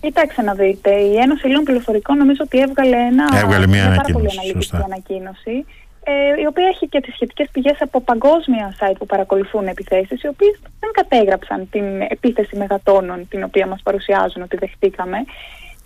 Κοιτάξτε 0.00 0.42
να 0.42 0.54
δείτε, 0.54 0.90
η 0.90 1.16
Ένωση 1.16 1.40
Ελλήνων 1.44 1.64
Πληροφορικών 1.64 2.16
νομίζω 2.16 2.42
ότι 2.44 2.58
έβγαλε, 2.60 2.96
ένα, 2.96 3.24
Έβγαλε 3.42 3.66
μια 3.66 3.84
πάρα 3.84 4.00
πολύ 4.12 4.26
ανακοίνωση, 4.26 4.36
αναλυτική 4.38 4.64
σωστά. 4.64 4.84
ανακοίνωση, 4.84 5.64
ε, 6.04 6.40
η 6.42 6.46
οποία 6.46 6.66
έχει 6.66 6.88
και 6.88 7.00
τις 7.00 7.14
σχετικές 7.14 7.48
πηγές 7.52 7.76
από 7.80 8.00
παγκόσμια 8.00 8.74
site 8.80 8.96
που 8.98 9.06
παρακολουθούν 9.06 9.66
επιθέσεις, 9.66 10.22
οι 10.22 10.28
οποίες 10.28 10.60
δεν 10.80 10.90
κατέγραψαν 10.92 11.68
την 11.70 11.84
επίθεση 12.08 12.56
μεγατόνων 12.56 13.28
την 13.28 13.42
οποία 13.42 13.66
μας 13.66 13.80
παρουσιάζουν 13.82 14.42
ότι 14.42 14.56
δεχτήκαμε. 14.56 15.18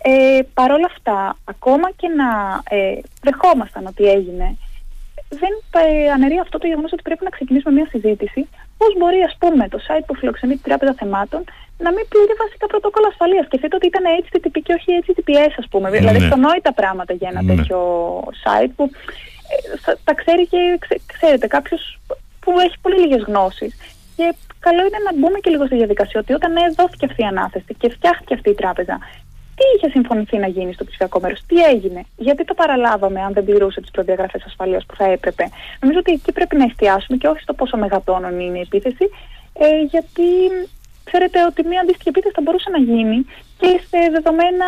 Ε, 0.07 0.39
Παρ' 0.53 0.71
όλα 0.71 0.89
αυτά, 0.93 1.37
ακόμα 1.45 1.87
και 1.99 2.07
να 2.19 2.29
ε, 2.77 2.99
δεχόμασταν 3.21 3.85
ότι 3.91 4.03
έγινε, 4.17 4.47
δεν 5.41 5.53
ε, 5.85 6.11
αναιρεί 6.15 6.37
αυτό 6.39 6.57
το 6.57 6.67
γεγονός 6.67 6.91
ότι 6.91 7.01
πρέπει 7.01 7.23
να 7.23 7.29
ξεκινήσουμε 7.29 7.73
μια 7.77 7.87
συζήτηση 7.93 8.41
πώς 8.77 8.91
μπορεί, 8.97 9.21
ας 9.29 9.35
πούμε, 9.39 9.63
το 9.69 9.79
site 9.87 10.03
που 10.07 10.15
φιλοξενεί 10.15 10.53
την 10.53 10.61
Τράπεζα 10.63 10.93
Θεμάτων 10.99 11.43
να 11.85 11.89
μην 11.95 12.05
πληρεί 12.11 12.33
βασικά 12.43 12.65
πρωτόκολλα 12.67 13.07
ασφαλείας. 13.07 13.45
Σκεφτείτε 13.45 13.75
ότι 13.75 13.87
ήταν 13.91 14.03
HTTP 14.25 14.55
και 14.65 14.73
όχι 14.77 14.89
HTTPS, 15.05 15.53
ας 15.57 15.67
πούμε. 15.71 15.89
Ναι. 15.89 15.97
Δηλαδή, 15.97 16.17
αυτονόητα 16.23 16.73
πράγματα 16.73 17.13
για 17.13 17.29
ένα 17.31 17.41
Ναι. 17.41 17.55
τέτοιο 17.55 17.79
site 18.43 18.71
που 18.75 18.83
ε, 19.53 19.77
θα- 19.83 19.97
τα 20.03 20.13
ξέρει 20.13 20.47
και 20.47 20.59
ξε- 20.79 21.01
ξέρετε, 21.13 21.47
κάποιος 21.47 21.99
που 22.39 22.51
έχει 22.65 22.75
πολύ 22.81 22.97
λίγες 22.99 23.23
γνώσεις. 23.29 23.71
Και 24.15 24.33
καλό 24.59 24.79
είναι 24.87 24.99
να 25.07 25.11
μπούμε 25.17 25.39
και 25.39 25.49
λίγο 25.49 25.65
στη 25.65 25.75
διαδικασία 25.75 26.19
ότι 26.19 26.33
όταν 26.33 26.55
ε, 26.55 26.69
δόθηκε 26.77 27.05
αυτή 27.05 27.21
η 27.21 27.25
ανάθεση 27.25 27.73
και 27.77 27.89
φτιάχτηκε 27.89 28.33
αυτή 28.33 28.49
η 28.49 28.53
τράπεζα, 28.61 28.99
τι 29.55 29.63
είχε 29.75 29.89
συμφωνηθεί 29.89 30.37
να 30.37 30.47
γίνει 30.47 30.73
στο 30.73 30.83
ψηφιακό 30.83 31.19
μέρος, 31.19 31.41
τι 31.47 31.63
έγινε, 31.63 32.01
γιατί 32.17 32.43
το 32.43 32.53
παραλάβαμε 32.53 33.21
αν 33.21 33.33
δεν 33.33 33.45
πληρούσε 33.45 33.81
τις 33.81 33.91
προδιαγραφές 33.91 34.43
ασφαλείας 34.45 34.85
που 34.85 34.95
θα 34.95 35.05
έπρεπε. 35.05 35.49
Νομίζω 35.81 35.99
ότι 35.99 36.11
εκεί 36.11 36.31
πρέπει 36.31 36.55
να 36.57 36.63
εστιάσουμε 36.63 37.17
και 37.17 37.27
όχι 37.27 37.41
στο 37.41 37.53
πόσο 37.53 37.77
μεγατόνων 37.77 38.39
είναι 38.39 38.57
η 38.57 38.61
επίθεση, 38.61 39.09
ε, 39.53 39.81
γιατί 39.81 40.27
ξέρετε 41.03 41.45
ότι 41.45 41.67
μια 41.67 41.81
αντίστοιχη 41.81 42.09
επίθεση 42.09 42.33
θα 42.33 42.41
μπορούσε 42.41 42.69
να 42.69 42.77
γίνει 42.77 43.25
και 43.59 43.69
σε 43.89 43.99
δεδομένα 44.11 44.67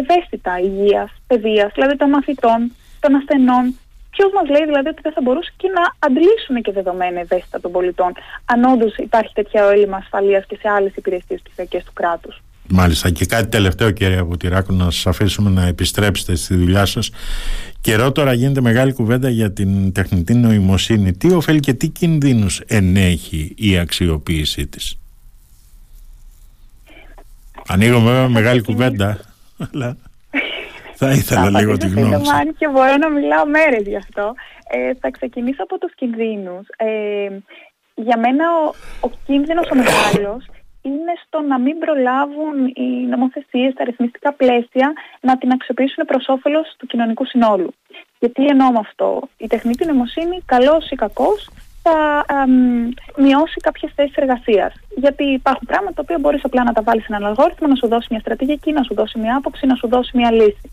ευαίσθητα 0.00 0.58
υγείας, 0.58 1.10
παιδείας, 1.26 1.72
δηλαδή 1.74 1.96
των 1.96 2.08
μαθητών, 2.08 2.72
των 3.00 3.14
ασθενών. 3.14 3.64
Ποιος 4.10 4.32
μας 4.32 4.48
λέει 4.48 4.64
δηλαδή 4.64 4.88
ότι 4.88 5.02
δεν 5.02 5.12
θα 5.12 5.20
μπορούσε 5.20 5.52
και 5.56 5.68
να 5.68 5.82
αντλήσουμε 6.06 6.60
και 6.60 6.72
δεδομένα 6.72 7.20
ευαίσθητα 7.20 7.60
των 7.60 7.72
πολιτών, 7.72 8.12
αν 8.44 8.64
όντως 8.64 8.96
υπάρχει 8.96 9.32
τέτοιο 9.34 9.68
έλλειμμα 9.68 9.96
ασφαλείας 9.96 10.44
και 10.46 10.56
σε 10.60 10.68
άλλες 10.68 10.92
υπηρεσίες 10.96 11.40
ψηφιακές 11.42 11.84
του 11.84 11.92
κράτους. 11.92 12.42
Μάλιστα 12.74 13.10
και 13.10 13.26
κάτι 13.26 13.48
τελευταίο 13.48 13.90
κυρία 13.90 14.24
Βουτυράκου 14.24 14.72
να 14.74 14.84
σας 14.84 15.06
αφήσουμε 15.06 15.50
να 15.50 15.66
επιστρέψετε 15.66 16.34
στη 16.34 16.54
δουλειά 16.54 16.84
σας 16.86 17.10
Καιρό 17.80 18.12
τώρα 18.12 18.32
γίνεται 18.32 18.60
μεγάλη 18.60 18.92
κουβέντα 18.92 19.28
για 19.28 19.52
την 19.52 19.92
τεχνητή 19.92 20.34
νοημοσύνη 20.34 21.12
Τι 21.12 21.32
ωφέλει 21.32 21.60
και 21.60 21.72
τι 21.74 21.88
κινδύνους 21.88 22.60
ενέχει 22.66 23.54
η 23.56 23.78
αξιοποίησή 23.78 24.66
της; 24.66 24.98
Ανοίγω 27.68 28.00
βέβαια 28.00 28.28
μεγάλη 28.28 28.62
κουβέντα 28.62 29.20
αλλά 29.72 29.96
θα 30.94 31.10
ήθελα 31.12 31.50
Θα 31.50 31.60
λίγο 31.60 31.76
τη 31.76 31.86
απαντήσω 31.86 32.00
γνώμη 32.00 32.14
σύντομα, 32.14 32.24
σας. 32.24 32.40
αν 32.40 32.54
και 32.58 32.68
μπορώ 32.68 32.96
να 32.96 33.10
μιλάω 33.10 33.46
μέρες 33.46 33.86
γι' 33.86 33.96
αυτό. 33.96 34.34
Ε, 34.70 34.94
θα 35.00 35.10
ξεκινήσω 35.10 35.62
από 35.62 35.78
τους 35.78 35.94
κινδύνους. 35.94 36.66
Ε, 36.76 37.28
για 37.94 38.18
μένα 38.18 38.44
ο, 38.64 38.74
ο 39.00 39.10
κίνδυνος 39.26 39.68
ο 39.72 39.74
μεγάλος 39.74 40.46
είναι 40.82 41.12
στο 41.26 41.40
να 41.40 41.58
μην 41.58 41.78
προλάβουν 41.78 42.66
οι 42.74 43.06
νομοθεσίες, 43.08 43.74
τα 43.74 43.84
ρυθμιστικά 43.84 44.32
πλαίσια 44.32 44.92
να 45.20 45.38
την 45.38 45.52
αξιοποιήσουν 45.52 46.04
προς 46.04 46.28
όφελος 46.28 46.74
του 46.78 46.86
κοινωνικού 46.86 47.24
συνόλου. 47.24 47.74
Γιατί 48.18 48.44
εννοώ 48.44 48.70
με 48.72 48.78
αυτό. 48.78 49.28
Η 49.36 49.46
τεχνητή 49.46 49.86
νοημοσύνη, 49.86 50.42
καλός 50.46 50.90
ή 50.90 50.94
κακός, 50.94 51.50
θα 51.82 52.24
αμ, 52.28 52.88
μειώσει 53.16 53.60
κάποιες 53.60 53.92
θέσεις 53.94 54.16
εργασίας. 54.16 54.74
Γιατί 54.96 55.24
υπάρχουν 55.24 55.66
πράγματα 55.66 55.94
τα 55.94 56.02
οποία 56.04 56.18
μπορείς 56.18 56.44
απλά 56.44 56.62
να 56.64 56.72
τα 56.72 56.82
βάλεις 56.82 57.04
σε 57.04 57.14
έναν 57.14 57.28
αλγόριθμο, 57.28 57.68
να 57.68 57.74
σου 57.74 57.88
δώσει 57.88 58.06
μια 58.10 58.20
στρατηγική, 58.20 58.72
να 58.72 58.82
σου 58.82 58.94
δώσει 58.94 59.18
μια 59.18 59.36
άποψη, 59.36 59.66
να 59.66 59.74
σου 59.74 59.88
δώσει 59.88 60.16
μια 60.16 60.32
λύση. 60.32 60.72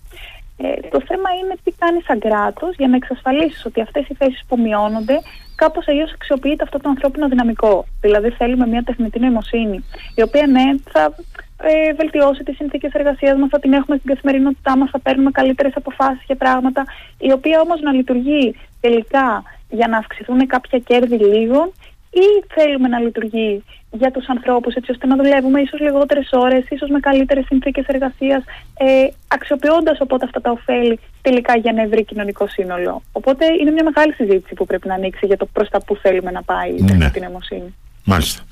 Ε, 0.61 0.87
το 0.89 1.01
θέμα 1.07 1.29
είναι 1.39 1.55
τι 1.63 1.71
κάνεις 1.79 2.03
σαν 2.05 2.19
κράτος 2.19 2.75
για 2.75 2.87
να 2.87 2.95
εξασφαλίσεις 2.95 3.65
ότι 3.65 3.81
αυτές 3.81 4.07
οι 4.07 4.13
θέσεις 4.13 4.43
που 4.47 4.59
μειώνονται 4.59 5.19
κάπως 5.55 5.87
αλλιώς 5.87 6.11
αξιοποιείται 6.11 6.63
αυτό 6.63 6.77
το 6.79 6.89
ανθρώπινο 6.89 7.27
δυναμικό. 7.27 7.85
Δηλαδή, 8.01 8.29
θέλουμε 8.29 8.67
μια 8.67 8.83
τεχνητή 8.83 9.19
νοημοσύνη, 9.19 9.83
η 10.15 10.21
οποία 10.21 10.47
ναι, 10.47 10.63
θα 10.91 11.15
ε, 11.63 11.93
βελτιώσει 11.93 12.43
τις 12.43 12.55
συνθήκες 12.55 12.91
εργασίας 12.93 13.37
μας, 13.39 13.49
θα 13.49 13.59
την 13.59 13.73
έχουμε 13.73 13.97
στην 13.97 14.13
καθημερινότητά 14.13 14.77
μας, 14.77 14.89
θα 14.89 14.99
παίρνουμε 14.99 15.31
καλύτερες 15.31 15.75
αποφάσεις 15.75 16.23
για 16.25 16.35
πράγματα, 16.35 16.85
η 17.17 17.31
οποία 17.31 17.61
όμως 17.61 17.81
να 17.81 17.91
λειτουργεί 17.91 18.55
τελικά 18.81 19.43
για 19.69 19.87
να 19.87 19.97
αυξηθούν 19.97 20.47
κάποια 20.47 20.79
κέρδη 20.79 21.17
λίγων 21.17 21.71
ή 22.09 22.45
θέλουμε 22.53 22.87
να 22.87 22.99
λειτουργεί 22.99 23.63
για 23.91 24.11
τους 24.11 24.27
ανθρώπους 24.27 24.73
έτσι 24.75 24.91
ώστε 24.91 25.07
να 25.07 25.15
δουλεύουμε 25.15 25.61
ίσως 25.61 25.79
λιγότερες 25.79 26.29
ώρες, 26.31 26.65
ίσως 26.69 26.89
με 26.89 26.99
καλύτερες 26.99 27.45
συνθήκες 27.45 27.85
εργασίας, 27.87 28.43
ε, 28.77 29.07
αξιοποιώντας 29.27 29.99
οπότε 30.01 30.25
αυτά 30.25 30.41
τα 30.41 30.51
ωφέλη 30.51 30.99
τελικά 31.21 31.57
για 31.57 31.71
ένα 31.71 31.81
ευρύ 31.81 32.05
κοινωνικό 32.05 32.47
σύνολο. 32.47 33.01
Οπότε 33.11 33.45
είναι 33.61 33.71
μια 33.71 33.83
μεγάλη 33.83 34.13
συζήτηση 34.13 34.53
που 34.53 34.65
πρέπει 34.65 34.87
να 34.87 34.93
ανοίξει 34.93 35.25
για 35.25 35.37
το 35.37 35.45
προς 35.45 35.69
τα 35.69 35.83
που 35.83 35.95
θέλουμε 35.95 36.31
να 36.31 36.43
πάει 36.43 36.69
η 36.69 36.81
Ναι. 36.81 36.87
τεχνητή 36.87 37.19
νοημοσύνη. 37.19 37.75
Μάλιστα. 38.05 38.43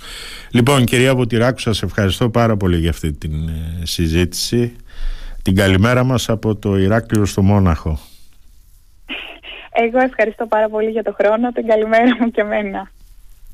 Λοιπόν, 0.52 0.86
κυρία 0.86 1.16
Βουτυράκου, 1.16 1.60
σας 1.60 1.82
ευχαριστώ 1.84 2.30
πάρα 2.30 2.58
πολύ 2.58 2.78
για 2.78 2.90
αυτή 2.90 3.14
την 3.14 3.48
ε, 3.48 3.86
συζήτηση. 3.86 4.76
Την 5.44 5.56
καλημέρα 5.56 6.04
μας 6.04 6.30
από 6.30 6.56
το 6.56 6.78
Ηράκλειο 6.78 7.26
στο 7.26 7.42
Μόναχο. 7.42 8.00
Εγώ 9.72 10.00
ευχαριστώ 10.00 10.46
πάρα 10.46 10.70
πολύ 10.70 10.90
για 10.90 11.04
το 11.04 11.16
χρόνο. 11.22 11.52
Την 11.52 11.68
καλημέρα 11.68 12.16
μου 12.20 12.32
και 12.32 12.42
εμένα. 12.42 12.92